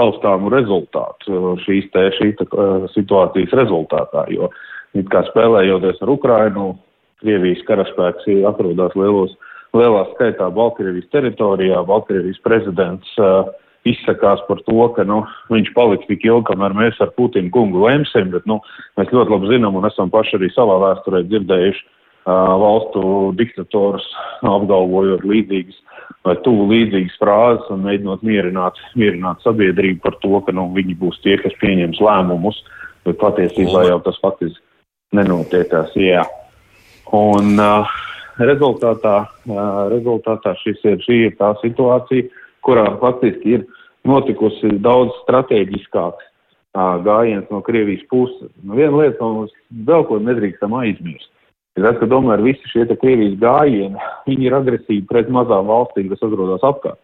taustāmu 0.00 0.52
rezultātu 0.54 1.56
šīs 1.66 1.90
te, 1.92 2.06
šī 2.16 2.30
te, 2.38 2.46
uh, 2.54 2.86
situācijas 2.94 3.52
rezultātā, 3.60 4.24
jo 4.32 4.48
it 4.96 5.10
kā 5.10 5.24
spēlējoties 5.28 6.00
ar 6.00 6.14
Ukrainu, 6.14 6.70
Krievijas 7.20 7.62
karaspēks 7.68 8.28
atrodas 8.48 8.94
lielos, 8.98 9.34
lielā 9.76 10.04
skaitā 10.14 10.48
Baltkrievijas 10.54 11.10
teritorijā. 11.14 11.82
Baltkrievijas 11.88 12.40
prezidents 12.46 13.12
uh, 13.20 13.50
izsakās 13.88 14.42
par 14.48 14.60
to, 14.66 14.80
ka 14.96 15.04
nu, 15.08 15.22
viņš 15.52 15.70
paliks 15.76 16.08
tik 16.08 16.24
ilgi, 16.26 16.48
kamēr 16.50 16.74
mēs 16.76 17.00
ar 17.00 17.12
Putinu 17.16 17.52
kungu 17.54 17.84
lemsim, 17.86 18.32
bet 18.34 18.48
nu, 18.50 18.60
mēs 19.00 19.12
ļoti 19.14 19.36
labi 19.36 19.52
zinām 19.54 19.78
un 19.78 19.88
esam 19.88 20.12
paši 20.12 20.36
arī 20.38 20.50
savā 20.54 20.76
vēsturē 20.84 21.22
dzirdējuši 21.28 21.84
uh, 21.84 22.56
valstu 22.64 23.04
diktatorus 23.38 24.08
apgalvojot 24.44 25.24
līdzīgas 25.28 25.78
vai 26.26 26.34
tuvu 26.44 26.66
līdzīgas 26.72 27.16
frāzes 27.20 27.70
un 27.72 27.86
mēģinot 27.86 28.24
mierināt, 28.26 28.80
mierināt 28.98 29.40
sabiedrību 29.46 30.02
par 30.04 30.18
to, 30.24 30.34
ka 30.44 30.52
nu, 30.56 30.66
viņi 30.74 30.98
būs 31.00 31.20
tie, 31.24 31.38
kas 31.40 31.56
pieņems 31.62 32.02
lēmumus, 32.04 32.60
bet 33.08 33.20
patiesībā 33.22 33.86
jau 33.88 34.00
tas 34.04 34.18
faktiski 34.20 34.60
nenotiekās. 35.16 35.96
Jā. 35.96 36.26
Un 37.16 37.58
uh, 37.58 37.90
rezultātā, 38.38 39.16
uh, 39.26 39.82
rezultātā 39.90 40.54
šis 40.62 40.78
ir, 40.86 41.00
šī 41.06 41.18
ir 41.28 41.36
tā 41.40 41.52
situācija, 41.62 42.28
kurā 42.66 42.86
faktiski 43.02 43.56
ir 43.58 43.66
notikusi 44.06 44.76
daudz 44.84 45.16
strateģiskāks 45.24 46.24
uh, 46.24 46.96
gājiens 47.04 47.50
no 47.50 47.60
Krievijas 47.66 48.06
puses. 48.12 48.52
Nu, 48.62 48.78
viena 48.78 48.94
lieta, 49.02 49.24
mums 49.24 49.54
vēl 49.88 50.06
ko 50.08 50.22
nedrīkstam 50.22 50.76
aizmirst 50.78 51.30
ir 51.80 51.86
tas, 51.86 51.98
ka 52.00 52.08
tomēr 52.10 52.42
visi 52.44 52.72
šie 52.72 52.86
Krievijas 52.90 53.38
gājieni, 53.40 54.00
viņi 54.28 54.48
ir 54.48 54.58
agresīvi 54.58 55.06
pret 55.10 55.30
mazām 55.32 55.70
valstīm, 55.70 56.10
kas 56.12 56.24
atrodas 56.26 56.66
apkārt. 56.66 57.00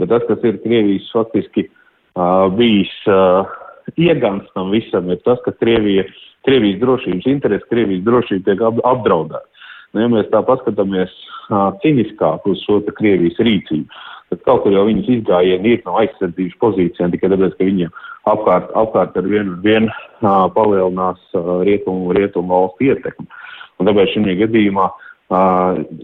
Bet 0.00 0.12
tas, 0.12 0.24
kas 0.28 0.44
ir 0.48 0.60
Krievijas 0.62 1.10
faktiski 1.12 1.66
uh, 1.68 2.48
bijis 2.56 2.92
uh, 3.10 3.48
iegans 3.96 4.46
tam 4.56 4.70
visam, 4.74 5.10
ir 5.10 5.20
tas, 5.26 5.40
ka 5.44 5.54
Krievija, 5.58 6.06
Krievijas 6.46 6.80
drošības 6.82 7.28
interesi, 7.30 7.68
Krievijas 7.70 8.06
drošība 8.06 8.48
tiek 8.48 8.64
ap, 8.68 8.80
apdraudēta. 8.92 9.46
Nu, 9.92 10.00
ja 10.00 10.08
mēs 10.08 10.30
tā 10.32 10.40
paskatāmies 10.46 11.12
ciniskāk 11.82 12.46
uz 12.48 12.62
šo 12.64 12.80
Krievijas 12.96 13.36
rīcību, 13.44 14.02
tad 14.32 14.42
kaut 14.46 14.62
kur 14.64 14.72
jau 14.72 14.86
viņas 14.88 15.10
izgājieni 15.18 15.74
ir 15.76 15.82
no 15.84 15.98
aizsardzības 16.00 16.56
pozīcijām 16.62 17.12
tikai 17.12 17.28
tāpēc, 17.34 17.56
ka 17.58 17.68
viņiem 17.68 17.92
apkārt, 18.32 18.70
apkārt 18.78 19.18
ar 19.20 19.28
vienu 19.28 19.58
vien 19.64 19.90
uh, 19.90 20.46
palielinās 20.54 21.20
rietumu, 21.68 22.14
rietumu 22.16 22.54
valstu 22.54 22.88
ietekmi. 22.88 23.28
Un 23.80 23.90
tāpēc 23.90 24.14
šī 24.14 24.38
gadījumā 24.40 24.88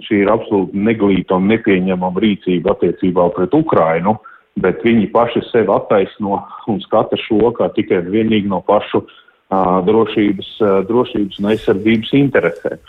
šī 0.07 0.23
ir 0.23 0.31
absolūti 0.33 0.79
neglīta 0.79 1.37
un 1.37 1.49
nepieņemama 1.53 2.23
rīcība 2.23 2.73
attiecībā 2.73 3.29
pret 3.37 3.55
Ukrainu, 3.55 4.17
bet 4.63 4.85
viņi 4.87 5.11
paši 5.15 5.43
sevi 5.51 5.73
attaisno 5.75 6.43
un 6.71 6.81
skata 6.85 7.19
šo 7.21 7.53
kā 7.57 7.71
tikai 7.77 8.03
un 8.03 8.13
vienīgi 8.15 8.51
no 8.51 8.61
pašu 8.67 9.03
uh, 9.05 9.79
drošības, 9.87 10.51
uh, 10.63 10.81
drošības 10.89 11.41
un 11.41 11.51
aizsardzības 11.53 12.15
interesēm 12.21 12.83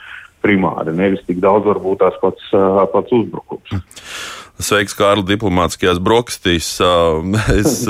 primāri, 0.44 0.94
nevis 0.96 1.24
tik 1.28 1.42
daudz 1.44 1.68
varbūt 1.68 2.00
tās 2.04 2.20
pats, 2.22 2.52
uh, 2.56 2.84
pats 2.94 3.16
uzbrukums. 3.16 3.74
Sveiks, 4.60 4.96
Kārli, 5.00 5.24
diplomātiskajās 5.30 6.02
brokastīs. 6.04 6.74
Es, 7.60 7.86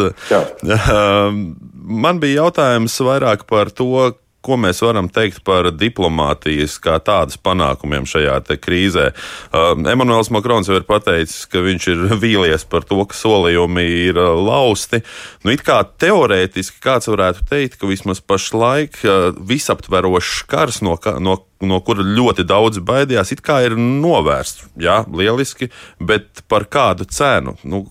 man 1.90 2.20
bija 2.22 2.44
jautājums 2.44 2.98
vairāk 3.02 3.48
par 3.50 3.72
to, 3.74 4.12
Ko 4.46 4.56
mēs 4.56 4.80
varam 4.80 5.10
teikt 5.12 5.42
par 5.44 5.68
diplomātijas 5.76 6.78
kā 6.80 6.96
tādas 7.04 7.36
panākumiem 7.44 8.06
šajā 8.08 8.38
krīzē? 8.64 9.10
Uh, 9.52 9.74
Emanuels 9.92 10.32
Makrons 10.32 10.70
jau 10.72 10.78
ir 10.80 10.86
pateicis, 10.88 11.44
ka 11.52 11.60
viņš 11.66 11.88
ir 11.92 12.06
vīlies 12.24 12.64
par 12.72 12.88
to, 12.88 13.02
ka 13.04 13.18
solījumi 13.20 13.84
ir 14.08 14.22
uh, 14.22 14.32
lausti. 14.40 15.02
Nu, 15.44 15.52
it 15.52 15.66
kā 15.68 15.82
teorētiski 15.84 16.80
kāds 16.84 17.12
varētu 17.12 17.50
teikt, 17.52 17.76
ka 17.82 17.92
vismaz 17.92 18.24
pašlaik 18.24 19.02
uh, 19.04 19.30
visaptverošs 19.36 20.46
kars, 20.48 20.80
no, 20.88 20.96
no, 21.20 21.36
no 21.60 21.84
kura 21.84 22.08
ļoti 22.08 22.48
daudz 22.48 22.80
baidījās, 22.80 23.36
ir 23.68 23.76
novērsts. 23.76 24.70
Jā, 24.80 25.02
lieliski, 25.12 25.68
bet 26.00 26.46
par 26.48 26.70
kādu 26.72 27.10
cenu? 27.12 27.58
Nu, 27.68 27.90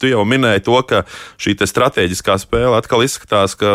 tu 0.00 0.10
jau 0.10 0.24
minēji 0.28 0.64
to, 0.66 0.76
ka 0.88 1.02
šī 1.40 1.56
strateģiskā 1.60 2.36
spēle 2.40 2.76
atkal 2.78 3.04
izskatās, 3.06 3.56
ka 3.58 3.70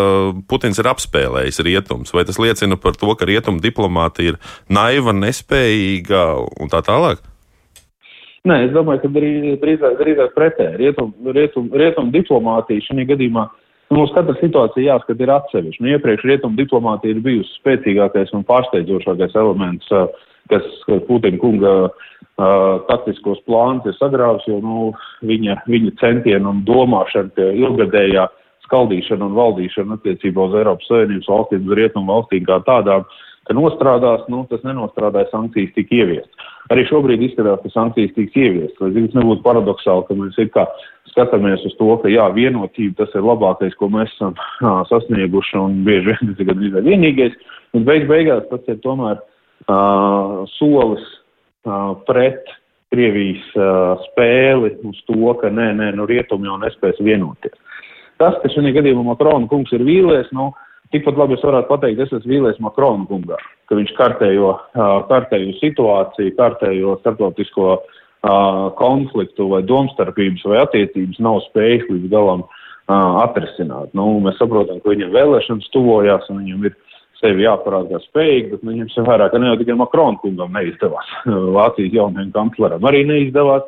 Putins 0.50 0.82
ir 0.82 0.90
apspēlējis 0.92 1.62
rietums. 1.66 2.14
Vai 2.16 2.26
tas 2.28 2.40
liecina 2.42 2.78
par 2.82 2.98
to, 3.00 3.14
ka 3.18 3.28
rietumu 3.30 3.64
diplomātija 3.64 4.34
ir 4.36 4.40
naiva, 4.70 5.14
nespējīga 5.18 6.26
un 6.62 6.72
tā 6.72 6.84
tālāk? 6.86 7.24
Nē, 8.50 8.64
es 8.66 8.72
domāju, 8.74 9.04
ka 9.04 9.10
drīzāk, 9.14 10.00
drīzāk 10.00 10.32
pretēji. 10.34 10.80
Rietum, 10.82 11.12
rietum, 11.36 11.68
rietum 11.78 12.14
diplomātija 12.14 12.88
šajā 12.88 13.06
gadījumā 13.14 13.46
nu, 13.92 14.00
mums 14.00 14.14
katra 14.16 14.34
situācija 14.40 14.96
jāskat 14.96 15.22
ir 15.22 15.34
atsevišķi. 15.36 15.84
Nu, 15.84 15.92
iepriekš 15.94 16.26
rietum 16.26 16.56
diplomātija 16.58 17.14
ir 17.14 17.22
bijusi 17.26 17.54
spēcīgākais 17.60 18.34
un 18.34 18.48
pārsteidzošākais 18.50 19.38
elements, 19.38 19.94
kas 20.50 20.66
Putina 21.06 21.38
kunga 21.40 21.76
uh, 21.86 22.08
taktiskos 22.90 23.42
plānus 23.46 23.86
ir 23.90 23.98
sagrāvis, 24.00 24.46
jo 24.48 24.60
nu, 24.64 24.92
viņa, 25.28 25.62
viņa 25.70 25.96
centieni 26.02 26.48
un 26.48 26.64
domāšana 26.68 27.52
ilgadējā 27.52 28.28
skaldīšana 28.66 29.28
un 29.28 29.36
valdīšana 29.36 30.00
attiecībā 30.00 30.48
uz 30.48 30.56
Eiropas 30.62 30.88
Savienības 30.90 31.30
valstīm, 31.30 31.68
uz 31.68 31.78
rietumu 31.78 32.14
valstīm 32.14 32.48
kā 32.48 32.62
tādām, 32.68 33.04
ka 33.50 33.56
nostrādās, 33.58 34.24
nu, 34.32 34.46
tas 34.50 34.64
nenostrādāja, 34.64 35.32
sankcijas 35.32 35.74
tika 35.76 35.98
ieviestas. 35.98 36.50
Arī 36.72 36.86
šobrīd 36.88 37.24
izskatās, 37.26 37.60
ka 37.64 37.72
sankcijas 37.74 38.14
tiks 38.16 38.38
ieviestas. 38.38 38.80
Lai 38.80 38.92
zināms, 38.96 39.16
nebūtu 39.18 39.44
paradoxāli, 39.44 40.06
ka 40.08 40.18
mēs 40.20 40.38
it 40.40 40.54
kā 40.56 40.68
skatāmies 41.12 41.66
uz 41.68 41.74
to, 41.80 41.90
ka 42.04 42.12
jā, 42.12 42.30
vienotība 42.38 43.02
tas 43.02 43.18
ir 43.18 43.26
labākais, 43.28 43.76
ko 43.80 43.90
mēs 43.92 44.14
esam 44.14 44.38
jā, 44.62 44.76
sasnieguši 44.92 45.58
un 45.60 45.82
bieži 45.88 46.14
vien 46.14 46.32
tas 46.32 46.40
ir 46.40 46.52
gan 46.52 46.86
vienīgais, 46.88 47.36
bet 47.74 47.90
beig 47.90 48.08
beigās 48.12 48.46
tas 48.54 48.72
ir 48.72 48.80
tomēr 48.86 49.20
uh, 49.20 50.46
solis 50.56 51.04
pret 52.08 52.50
Krievijas 52.92 53.46
spēli 54.10 54.74
uz 54.84 54.98
to, 55.08 55.36
ka 55.40 55.48
nē, 55.48 55.70
nē, 55.78 55.94
nu 55.96 56.08
rietumi 56.10 56.50
jau 56.50 56.58
nespēs 56.60 57.00
vienoties. 57.00 57.56
Tas, 58.20 58.36
ka 58.42 58.52
šajā 58.52 58.74
gadījumā 58.76 59.06
Makrona 59.14 59.48
kungs 59.50 59.72
ir 59.74 59.86
vīlies, 59.88 60.28
nu, 60.36 60.50
tikpat 60.92 61.18
labi 61.18 61.38
es 61.38 61.46
varētu 61.46 61.72
pateikt, 61.72 62.04
es 62.04 62.12
esmu 62.18 62.34
vīlies 62.34 62.60
Makrona 62.62 63.08
kungā, 63.10 63.40
ka 63.72 63.80
viņš 63.80 63.96
kārtējo, 63.98 64.52
kārtējo 65.08 65.56
situāciju, 65.62 66.36
kārtējo 66.38 66.98
starptautisko 67.00 67.78
konfliktu 68.78 69.48
vai 69.50 69.64
domstarpības 69.66 70.44
vai 70.52 70.60
attiecības 70.62 71.24
nav 71.24 71.40
spējis 71.48 71.88
līdz 71.90 72.12
galam 72.12 72.44
atrisināt. 72.92 73.96
Nu, 73.98 74.20
mēs 74.22 74.38
saprotam, 74.42 74.82
ka 74.84 74.92
viņam 74.92 75.16
vēlēšanas 75.16 75.72
tuvojās 75.74 76.28
un 76.30 76.44
viņam 76.44 76.68
ir 76.68 76.76
sevi 77.22 77.46
jāparāda 77.46 78.02
spējīgi, 78.04 78.50
bet 78.56 78.66
nu, 78.66 78.76
ņemsim 78.80 79.06
vērā, 79.08 79.30
ka 79.32 79.40
ne 79.40 79.52
jau 79.52 79.60
tikai 79.62 79.78
Makrona 79.80 80.20
kungam 80.24 80.54
neizdevās. 80.58 81.14
Vācijas 81.58 81.96
jaunajam 81.96 82.34
kancleram 82.36 82.88
arī 82.90 83.06
neizdevās, 83.10 83.68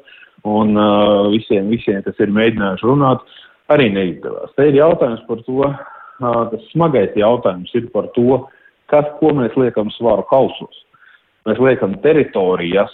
un 0.49 0.75
uh, 0.75 1.29
visiem, 1.33 1.69
visiem, 1.71 2.01
kas 2.05 2.19
ir 2.23 2.33
mēģinājuši 2.35 2.89
runāt, 2.89 3.23
arī 3.73 3.89
neizdevās. 3.93 4.51
Te 4.57 4.67
ir 4.69 4.79
jautājums 4.81 5.23
par 5.29 5.43
to, 5.47 5.69
uh, 5.69 6.41
tas 6.51 6.67
smagais 6.73 7.15
jautājums 7.19 7.71
ir 7.79 7.87
par 7.93 8.09
to, 8.17 8.41
kas, 8.91 9.07
ko 9.21 9.31
mēs 9.37 9.55
liekam 9.59 9.91
svaru 9.95 10.25
kausos. 10.29 10.83
Mēs 11.47 11.59
liekam 11.63 11.95
teritorijas, 12.03 12.91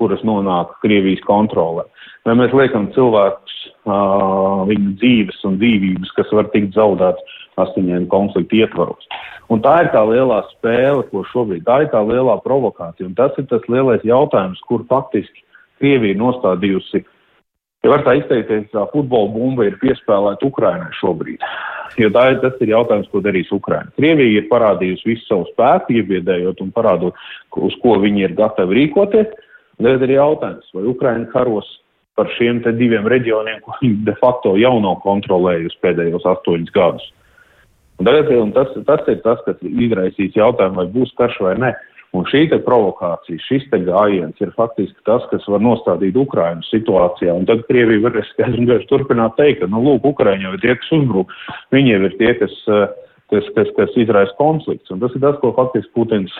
kuras 0.00 0.22
nonāk 0.26 0.76
Krievijas 0.84 1.22
kontrolē. 1.26 1.86
Vai 2.26 2.34
mēs 2.40 2.54
liekam 2.56 2.88
cilvēkus, 2.94 3.56
uh, 3.86 4.64
viņu 4.68 4.96
dzīves 5.00 5.42
un 5.48 5.58
dzīvības, 5.60 6.12
kas 6.18 6.32
var 6.34 6.50
tikt 6.52 6.74
zaudētas 6.76 7.36
astoņiem 7.56 8.08
konfliktu 8.12 8.60
ietvaros. 8.60 9.06
Un 9.52 9.62
tā 9.64 9.76
ir 9.84 9.92
tā 9.94 10.02
lielā 10.08 10.42
spēle, 10.50 11.04
ko 11.10 11.22
šobrīd, 11.30 11.64
tā 11.66 11.84
ir 11.84 11.92
tā 11.92 12.02
lielā 12.04 12.36
provokācija. 12.44 13.06
Un 13.08 13.14
tas 13.18 13.36
ir 13.38 13.46
tas 13.50 13.64
lielais 13.72 14.02
jautājums, 14.04 14.60
kur 14.66 14.84
faktiski 14.90 15.44
Krievija 15.80 16.16
nostādījusi, 16.18 17.04
ja 17.84 17.92
var 17.92 18.02
tā 18.04 18.16
izteikties, 18.18 18.68
tā 18.72 18.86
futbola 18.92 19.30
bumba 19.32 19.68
ir 19.68 19.78
piespēlēta 19.82 20.48
Ukrainai 20.48 20.92
šobrīd. 20.98 21.44
Jo 22.00 22.10
tā 22.12 22.26
ir, 22.32 22.40
tas 22.42 22.56
ir 22.60 22.72
jautājums, 22.74 23.08
ko 23.12 23.22
darīs 23.24 23.52
Ukraina. 23.54 23.92
Krievija 23.96 24.40
ir 24.42 24.48
parādījusi 24.50 25.12
visu 25.12 25.24
savu 25.28 25.46
spēku, 25.52 25.94
iebiedējot 26.00 26.60
un 26.64 26.72
parādot, 26.74 27.26
uz 27.56 27.76
ko 27.80 27.96
viņi 28.02 28.26
ir 28.26 28.34
gatavi 28.36 28.82
rīkoties. 28.82 29.30
Tad 29.82 30.04
ir 30.06 30.14
jautājums, 30.16 30.70
vai 30.72 30.86
Ukraina 30.88 31.28
karos 31.32 31.68
par 32.16 32.30
šiem 32.38 32.62
diviem 32.78 33.04
reģioniem, 33.12 33.60
ko 33.64 33.76
viņi 33.82 34.06
de 34.06 34.14
facto 34.22 34.54
jau 34.56 34.78
nav 34.80 35.02
kontrolējusi 35.04 35.82
pēdējos 35.84 36.24
astoņus 36.24 36.72
gadus. 36.72 37.10
Un 38.00 38.08
tagad, 38.08 38.32
un 38.36 38.52
tas, 38.56 38.72
tas 38.88 39.04
ir 39.08 39.20
tas, 39.24 39.40
kas 39.44 39.60
izraisīs 39.66 40.36
jautājumu, 40.36 40.80
vai 40.80 40.88
būs 40.92 41.12
karš 41.20 41.38
vai 41.44 41.54
nē. 41.60 41.74
Un 42.16 42.24
šī 42.30 42.46
provokācija, 42.64 43.40
šis 43.44 43.66
gājiens 43.68 44.40
ir 44.40 44.52
faktiski 44.56 44.96
tas, 45.04 45.24
kas 45.28 45.44
var 45.50 45.60
nostādīt 45.60 46.16
Ukrainu 46.16 46.64
situācijā. 46.70 47.34
Un 47.34 47.44
tad 47.48 47.66
Krievija 47.68 48.04
varēs 48.06 48.30
skaidri 48.32 48.78
turpināt 48.88 49.36
teikt, 49.36 49.60
ka, 49.60 49.68
nu, 49.68 49.82
lūk, 49.84 50.06
Ukraiņi 50.14 50.46
jau 50.46 50.54
ir 50.56 50.62
tie, 50.62 50.76
kas 50.80 50.92
uzbruk, 50.96 51.34
viņi 51.74 51.92
jau 51.92 52.00
ir 52.06 52.16
tie, 52.20 52.30
kas, 52.40 52.54
kas, 53.32 53.50
kas, 53.56 53.72
kas 53.76 53.98
izraisa 54.00 54.32
konflikts. 54.38 54.92
Un 54.94 55.02
tas 55.02 55.12
ir 55.12 55.24
tas, 55.24 55.36
ko 55.42 55.52
faktiski 55.58 55.92
Putins, 55.98 56.32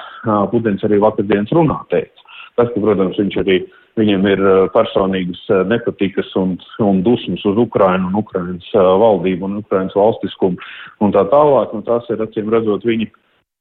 Putins 0.53 0.87
arī 0.87 1.03
vakardienas 1.03 1.53
runā 1.57 1.83
teica. 1.92 2.26
Tas, 2.57 2.71
ka, 2.73 2.81
protams, 2.81 3.19
viņš 3.21 3.37
arī 3.42 3.59
viņam 4.01 4.27
ir 4.29 4.42
personīgas 4.75 5.42
nepatikas 5.69 6.33
un, 6.40 6.57
un 6.85 7.03
dusmas 7.05 7.45
uz 7.49 7.61
Ukrainu 7.61 8.11
un 8.11 8.19
Ukrainas 8.21 8.66
valdību 8.75 9.49
un 9.49 9.61
Ukrainas 9.62 9.97
valstiskumu 9.97 10.61
un 11.05 11.14
tā 11.14 11.25
tālāk. 11.33 11.73
Un 11.77 11.85
tās 11.87 12.09
ir, 12.12 12.21
acīm 12.25 12.51
redzot, 12.53 12.85
viņa, 12.88 13.09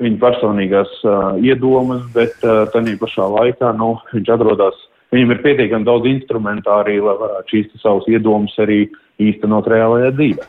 viņa 0.03 0.19
personīgās 0.23 0.91
uh, 1.07 1.39
iedomas, 1.43 2.03
bet 2.15 2.35
uh, 2.43 2.65
tādā 2.73 2.97
pašā 2.99 3.29
laikā 3.37 3.71
nu, 3.79 3.95
viņš 4.11 4.33
atrodas, 4.35 4.79
viņam 5.15 5.35
ir 5.35 5.43
pietiekami 5.45 5.87
daudz 5.87 6.11
instrumentāriju, 6.11 7.07
lai 7.07 7.17
varētu 7.23 7.55
šīs 7.55 7.81
savas 7.83 8.07
iedomas 8.11 8.55
arī 8.63 8.85
īstenot 9.21 9.67
reālajā 9.71 10.11
dzīvē. 10.15 10.47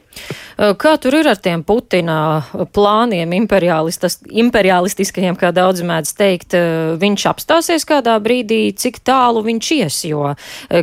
Kā 0.81 0.95
tur 1.03 1.19
ir 1.19 1.29
ar 1.29 1.39
tiem 1.43 1.63
Putina 1.67 2.19
plāniem, 2.75 3.35
imperialistiskajiem, 3.37 5.37
kā 5.39 5.53
daudz 5.55 5.83
mēdz 5.87 6.15
teikt? 6.17 6.57
Viņš 7.03 7.27
apstāsies 7.31 7.87
kādā 7.89 8.17
brīdī, 8.25 8.63
cik 8.73 9.03
tālu 9.07 9.45
viņš 9.47 9.73
ies, 9.77 10.01
jo 10.09 10.33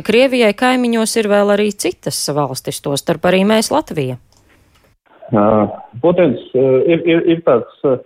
Krievijai 0.06 0.54
kaimiņos 0.56 1.16
ir 1.20 1.30
vēl 1.32 1.56
arī 1.56 1.72
citas 1.74 2.20
valstis, 2.30 2.80
to 2.84 2.94
starp 3.00 3.26
arī 3.30 3.42
mēs 3.48 3.72
Latvija. 3.74 4.20
Uh, 5.32 5.66
Putins 6.02 6.38
uh, 6.54 6.84
ir, 6.86 7.02
ir, 7.08 7.24
ir 7.34 7.46
tāds. 7.46 7.80
Uh, 7.82 7.98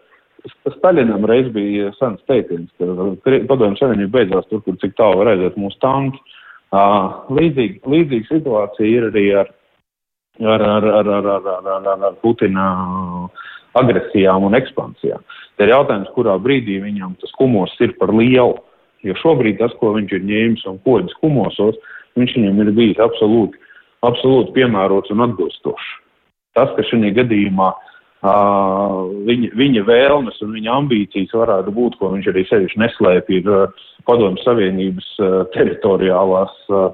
Staļinam 0.78 1.26
reiz 1.28 1.48
bija 1.52 1.90
sens 1.98 2.22
teiciens, 2.30 2.70
ka 2.78 2.86
padomju 3.50 3.76
savienība 3.76 4.20
beidzās 4.20 4.46
tur, 4.48 4.62
kur 4.64 4.78
cik 4.80 4.94
tālu 4.96 5.18
var 5.20 5.34
aiziet 5.34 5.58
mūsu 5.60 5.76
tanki. 5.82 6.20
Līdzīga, 7.34 7.82
līdzīga 7.88 8.28
situācija 8.30 8.88
ir 8.88 9.08
arī 9.10 9.24
ar 9.42 9.50
ar, 10.44 10.62
ar, 10.62 10.86
ar, 11.00 11.08
ar, 11.08 11.26
ar, 11.26 11.48
ar, 11.48 11.88
ar, 11.92 12.04
ar 12.10 12.16
Putina 12.22 12.68
agresijām 13.78 14.46
un 14.48 14.56
ekspansijām. 14.58 15.22
Te 15.58 15.66
ir 15.66 15.74
jautājums, 15.74 16.10
kurā 16.14 16.36
brīdī 16.42 16.78
viņam 16.82 17.16
tas 17.22 17.34
kumos 17.38 17.74
ir 17.82 17.96
par 17.98 18.12
lielu. 18.14 18.58
Jo 19.06 19.14
šobrīd 19.18 19.60
tas, 19.60 19.74
ko 19.78 19.92
viņš 19.94 20.14
ir 20.16 20.24
ņēmis 20.26 20.64
un 20.70 20.78
kodis 20.86 21.14
kumosos, 21.22 21.76
viņš 22.18 22.34
viņam 22.34 22.62
ir 22.64 22.72
bijis 22.74 23.02
absolūti, 23.02 23.58
absolūti 24.06 24.56
piemērots 24.56 25.12
un 25.14 25.22
atbilstošs. 25.28 25.92
Tas, 26.58 26.72
ka 26.74 26.82
šajā 26.82 27.12
gadījumā 27.20 27.68
uh, 27.70 29.04
viņa, 29.28 29.52
viņa 29.58 29.84
vēlmes 29.86 30.40
un 30.42 30.56
viņa 30.56 30.74
ambīcijas 30.80 31.36
varētu 31.38 31.74
būt, 31.76 31.98
ko 32.00 32.10
viņš 32.14 32.30
arī 32.32 32.42
sevišķi 32.48 32.82
neslēpj, 32.82 33.38
ir 33.38 33.52
uh, 33.54 33.84
Padomju 34.08 34.42
Savienības 34.42 35.12
uh, 35.22 35.38
teritoriālās 35.54 36.56
uh, 36.72 36.90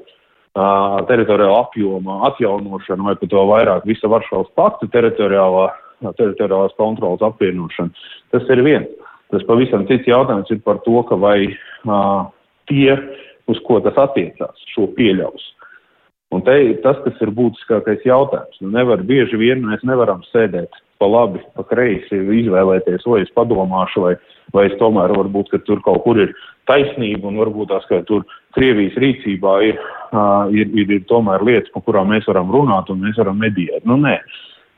teritoriāla 0.55 1.65
apjoma 1.65 2.21
atjaunošana 2.31 3.09
vai 3.09 3.17
pat 3.19 3.33
vēl 3.35 3.49
vairāk 3.51 3.89
visa 3.89 4.11
Varšavas 4.11 4.53
pakta 4.55 4.87
teritoriālā, 4.93 5.67
teritoriālās 6.15 6.77
kontrolas 6.79 7.23
apvienošana. 7.27 7.91
Tas 8.31 8.47
ir 8.55 8.63
viens. 8.63 8.89
Tas 9.33 9.43
pavisam 9.49 9.87
cits 9.89 10.07
jautājums 10.07 10.51
ir 10.55 10.61
par 10.63 10.79
to, 10.85 11.01
ka 11.09 11.17
vai 11.19 11.49
uh, 11.49 12.31
tie, 12.71 12.95
uz 13.51 13.59
ko 13.67 13.81
tas 13.83 13.99
attiecās, 13.99 14.63
šo 14.77 14.87
pieļaus. 14.95 15.51
Un 16.35 16.43
te 16.43 16.55
tas, 16.83 16.99
kas 17.03 17.19
ir 17.23 17.31
būtiskākais 17.35 18.07
jautājums. 18.07 18.59
Nu, 18.63 18.71
nevar 18.75 19.03
bieži 19.07 19.39
vien 19.39 19.63
mēs 19.67 19.83
nevaram 19.87 20.23
sēdēt 20.31 20.71
pa 21.03 21.09
labi, 21.11 21.43
pa 21.55 21.65
kreisi, 21.67 22.17
izvēlēties, 22.43 23.05
vai 23.11 23.21
es 23.25 23.33
padomāšu, 23.37 24.07
vai, 24.07 24.15
vai 24.55 24.69
es 24.71 24.79
tomēr 24.81 25.15
varbūt, 25.15 25.51
ka 25.51 25.61
tur 25.67 25.83
kaut 25.85 26.03
kur 26.07 26.21
ir 26.23 26.35
taisnība 26.71 27.29
un 27.31 27.39
varbūt 27.43 27.71
tās, 27.73 27.87
ka 27.91 28.01
tur 28.09 28.25
Krievijas 28.55 28.97
rīcībā 29.03 29.55
ir, 29.67 29.79
uh, 30.15 30.51
ir, 30.55 30.71
ir, 30.79 30.91
ir 30.99 31.05
tomēr 31.11 31.43
lietas, 31.47 31.73
par 31.75 31.85
kurām 31.87 32.13
mēs 32.15 32.27
varam 32.31 32.53
runāt 32.55 32.91
un 32.93 33.03
mēs 33.03 33.19
varam 33.21 33.41
mediēt. 33.43 33.85
Nu, 33.89 33.99
nē, 34.01 34.17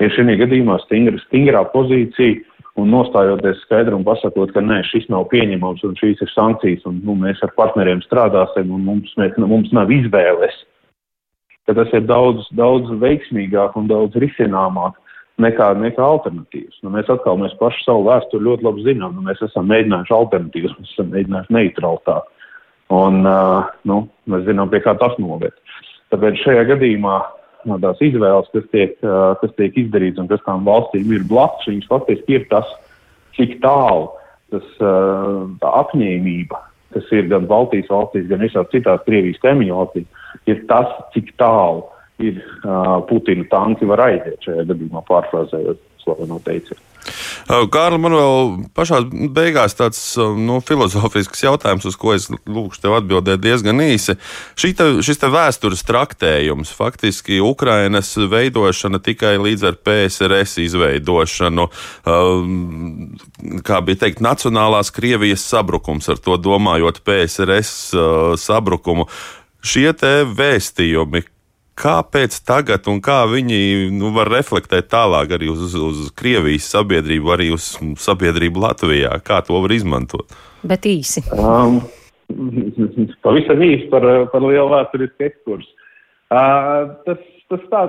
ir 0.01 0.15
šī 0.15 0.37
gadījumā 0.43 0.79
stingra, 0.85 1.21
stingrā 1.27 1.65
pozīcija 1.75 2.57
un 2.81 2.93
nostājoties 2.93 3.63
skaidri 3.65 3.97
un 3.97 4.05
pasakot, 4.05 4.53
ka 4.53 4.63
nē, 4.65 4.83
šis 4.91 5.09
nav 5.13 5.29
pieņemams 5.33 5.85
un 5.89 5.97
šīs 6.01 6.21
ir 6.25 6.33
sankcijas 6.33 6.85
un 6.89 7.01
nu, 7.05 7.17
mēs 7.21 7.41
ar 7.45 7.55
partneriem 7.57 8.03
strādāsim 8.05 8.73
un 8.73 8.85
mums, 8.85 9.13
mēs, 9.21 9.37
mums 9.41 9.73
nav 9.77 9.93
izvēles. 9.93 10.57
Ka 11.67 11.75
tas 11.75 11.91
ir 11.97 12.05
daudz, 12.07 12.47
daudz 12.55 12.93
veiksmīgāk 13.01 13.75
un 13.81 13.89
daudz 13.91 14.17
risināmāk 14.23 14.95
nekā, 15.43 15.73
nekā 15.81 16.05
alternatīvas. 16.05 16.79
Nu, 16.85 16.93
mēs 16.95 17.09
atkal 17.13 17.41
mēs 17.41 17.57
paši 17.61 17.83
savu 17.85 18.07
vēsturi 18.07 18.47
ļoti 18.47 18.69
labi 18.69 18.87
zinām. 18.87 19.17
Nu, 19.17 19.25
mēs 19.27 19.43
esam 19.45 19.69
mēģinājuši 19.73 20.17
alternatīvas, 20.17 20.77
mēs 20.79 20.95
esam 20.95 21.11
mēģinājuši 21.17 21.57
neutralitāti. 21.59 22.36
Un, 22.95 23.25
nu, 23.89 23.97
mēs 24.31 24.45
zinām, 24.47 24.71
pie 24.71 24.79
kā 24.85 24.95
tas 25.01 25.17
noved. 25.19 25.55
Tāpēc 26.13 26.39
šajā 26.45 26.67
gadījumā 26.69 27.17
no 27.67 27.79
tās 27.83 27.99
izvēles, 28.05 28.51
kas 28.53 28.69
tiek, 28.71 28.95
kas 29.41 29.55
tiek 29.59 29.81
izdarītas 29.83 30.23
un 30.23 30.31
kas 30.31 30.45
tām 30.47 30.63
valstīm 30.69 31.11
ir 31.17 31.27
blakus, 31.27 31.67
viņas 31.67 31.91
faktiski 31.91 32.39
ir 32.39 32.47
tas, 32.53 32.69
cik 33.35 33.59
tālu 33.65 34.07
tas, 34.55 34.67
tā 34.79 35.73
apņēmība, 35.83 36.61
kas 36.95 37.11
ir 37.17 37.27
gan 37.33 37.49
Baltijas 37.51 37.91
valstīs, 37.91 38.29
gan 38.31 38.45
visās 38.45 38.71
citās 38.71 39.03
Krievijas 39.09 39.43
kaimiņu 39.43 39.81
valstīs, 39.81 40.07
ir 40.47 40.63
tas, 40.71 40.93
cik 41.17 41.35
tālu 41.43 41.83
ir 42.23 42.39
Putina 43.11 43.45
tanki 43.51 43.89
var 43.91 44.07
aiziet 44.07 44.47
šajā 44.47 44.69
gadījumā, 44.71 45.03
pārfrāzējot 45.11 45.83
slaveno 46.05 46.39
teicienu. 46.47 46.81
Kārli, 47.47 47.99
man 48.03 48.15
vēl 48.17 48.49
pašā 48.75 48.99
beigās 49.35 49.77
tāds 49.79 50.01
nu, 50.19 50.59
filozofisks 50.67 51.45
jautājums, 51.45 51.87
uz 51.87 51.95
ko 51.99 52.15
es 52.17 52.27
lūgšu 52.31 52.83
tev 52.83 52.97
atbildēt 52.99 53.43
diezgan 53.45 53.79
īsi. 53.85 54.17
Te, 54.59 54.89
šis 55.07 55.23
te 55.23 55.31
vēstures 55.31 55.85
traktējums, 55.87 56.73
faktiski 56.75 57.39
Ukrainas 57.45 58.11
veidošana 58.19 58.99
tikai 59.05 59.37
līdz 59.39 59.69
ar 59.71 59.79
PSRS 59.79 60.59
izveidošanu, 60.65 61.69
kā 63.67 63.81
bija 63.87 64.03
teikt, 64.03 64.25
Nacionālās 64.27 64.91
Krievijas 64.95 65.47
sabrukums, 65.47 66.11
ar 66.11 66.19
to 66.19 66.41
domājot 66.43 67.05
PSRS 67.07 67.95
sabrukumu. 68.43 69.07
Šie 69.67 69.89
te 69.99 70.21
vēstījumi, 70.27 71.23
Kāpēc 71.77 72.39
tagad 72.49 72.87
un 72.89 73.03
kā 73.05 73.19
viņi 73.29 73.91
nu, 73.93 74.09
var 74.17 74.31
reflektēt 74.33 74.89
tālāk 74.95 75.35
arī 75.37 75.51
uz, 75.53 75.75
uz 75.77 76.07
Krievijas 76.17 76.71
sabiedrību, 76.73 77.33
arī 77.35 77.51
uz 77.53 77.75
sabiedrību 78.01 78.63
Latvijā? 78.63 79.13
Kā 79.21 79.43
to 79.45 79.61
var 79.61 79.75
izmantot? 79.77 80.33
Bet 80.65 80.89
īsi. 80.89 81.21
Um, 81.37 81.83
pavisam 83.27 83.61
īsi 83.61 83.91
par, 83.93 84.07
par 84.33 84.47
lielu 84.47 84.71
vēsturisku 84.73 85.29
ekskursu. 85.29 85.69
Uh, 86.33 86.97
tas, 87.05 87.21
tas 87.53 87.69
tā, 87.71 87.83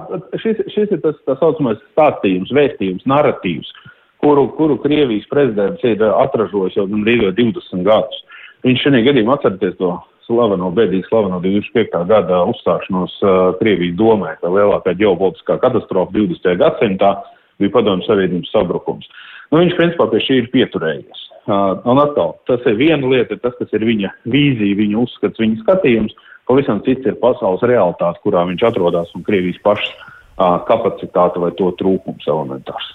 šis, 0.43 0.59
šis 0.75 0.91
ir 0.91 1.01
tas 1.05 1.15
tā 1.23 1.37
saucamais 1.39 1.79
stāstījums, 1.93 2.51
vēstījums, 2.59 3.07
narratīvs, 3.09 3.71
kuru, 4.19 4.49
kuru 4.59 4.75
Krievijas 4.83 5.31
prezidents 5.31 5.87
ir 5.87 6.03
atražojis 6.11 6.75
jau 6.75 6.89
gandrīz 6.91 7.23
20 7.39 7.87
gadus. 7.87 8.19
Viņš 8.67 8.83
šajā 8.83 9.05
gadījumā 9.07 9.39
atcerieties 9.39 9.79
to 9.79 9.95
slaveno, 10.27 10.69
bēdīgi 10.75 11.07
slaveno 11.07 11.39
2005. 11.43 12.03
gada 12.09 12.43
uzstāšanos 12.51 13.17
Krievijas 13.61 13.95
domē, 13.99 14.35
ka 14.41 14.51
lielākā 14.51 14.93
ģeopolitiskā 14.99 15.57
katastrofa 15.63 16.13
20. 16.15 16.59
gadsimtā 16.61 17.15
bija 17.57 17.73
padomju 17.73 18.05
savienības 18.05 18.53
sabrukums. 18.53 19.07
Nu, 19.51 19.61
viņš 19.61 19.77
principā 19.79 20.09
pie 20.11 20.21
šī 20.25 20.41
ir 20.41 20.51
pieturējies. 20.53 21.23
Uh, 21.47 21.79
un 21.87 22.01
atkal, 22.03 22.35
tas 22.49 22.63
ir 22.67 22.75
viena 22.75 23.07
lieta, 23.07 23.37
tas, 23.39 23.53
kas 23.55 23.71
ir 23.77 23.85
viņa 23.87 24.11
vīzija, 24.27 24.75
viņa 24.81 24.99
uzskats, 24.99 25.39
viņa 25.39 25.61
skatījums. 25.61 26.15
Pavisam 26.47 26.81
cits 26.83 27.07
ir 27.07 27.15
pasaules 27.21 27.63
realitāte, 27.63 28.19
kurā 28.23 28.43
viņš 28.49 28.65
atrodas 28.67 29.13
un 29.15 29.23
Krievijas 29.27 29.59
pašas 29.63 29.93
uh, 29.95 30.59
kapacitāte 30.67 31.39
vai 31.39 31.53
to 31.55 31.71
trūkums 31.79 32.27
elementārs. 32.27 32.91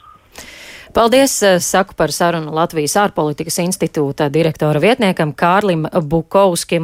Paldies, 0.93 1.39
saku 1.65 1.97
par 1.97 2.13
sarunu 2.13 2.53
Latvijas 2.53 2.99
ārpolitikas 3.01 3.57
institūta 3.63 4.27
direktora 4.29 4.81
vietniekam 4.83 5.33
Kārlim 5.33 5.87
Bukovskim. 5.89 6.81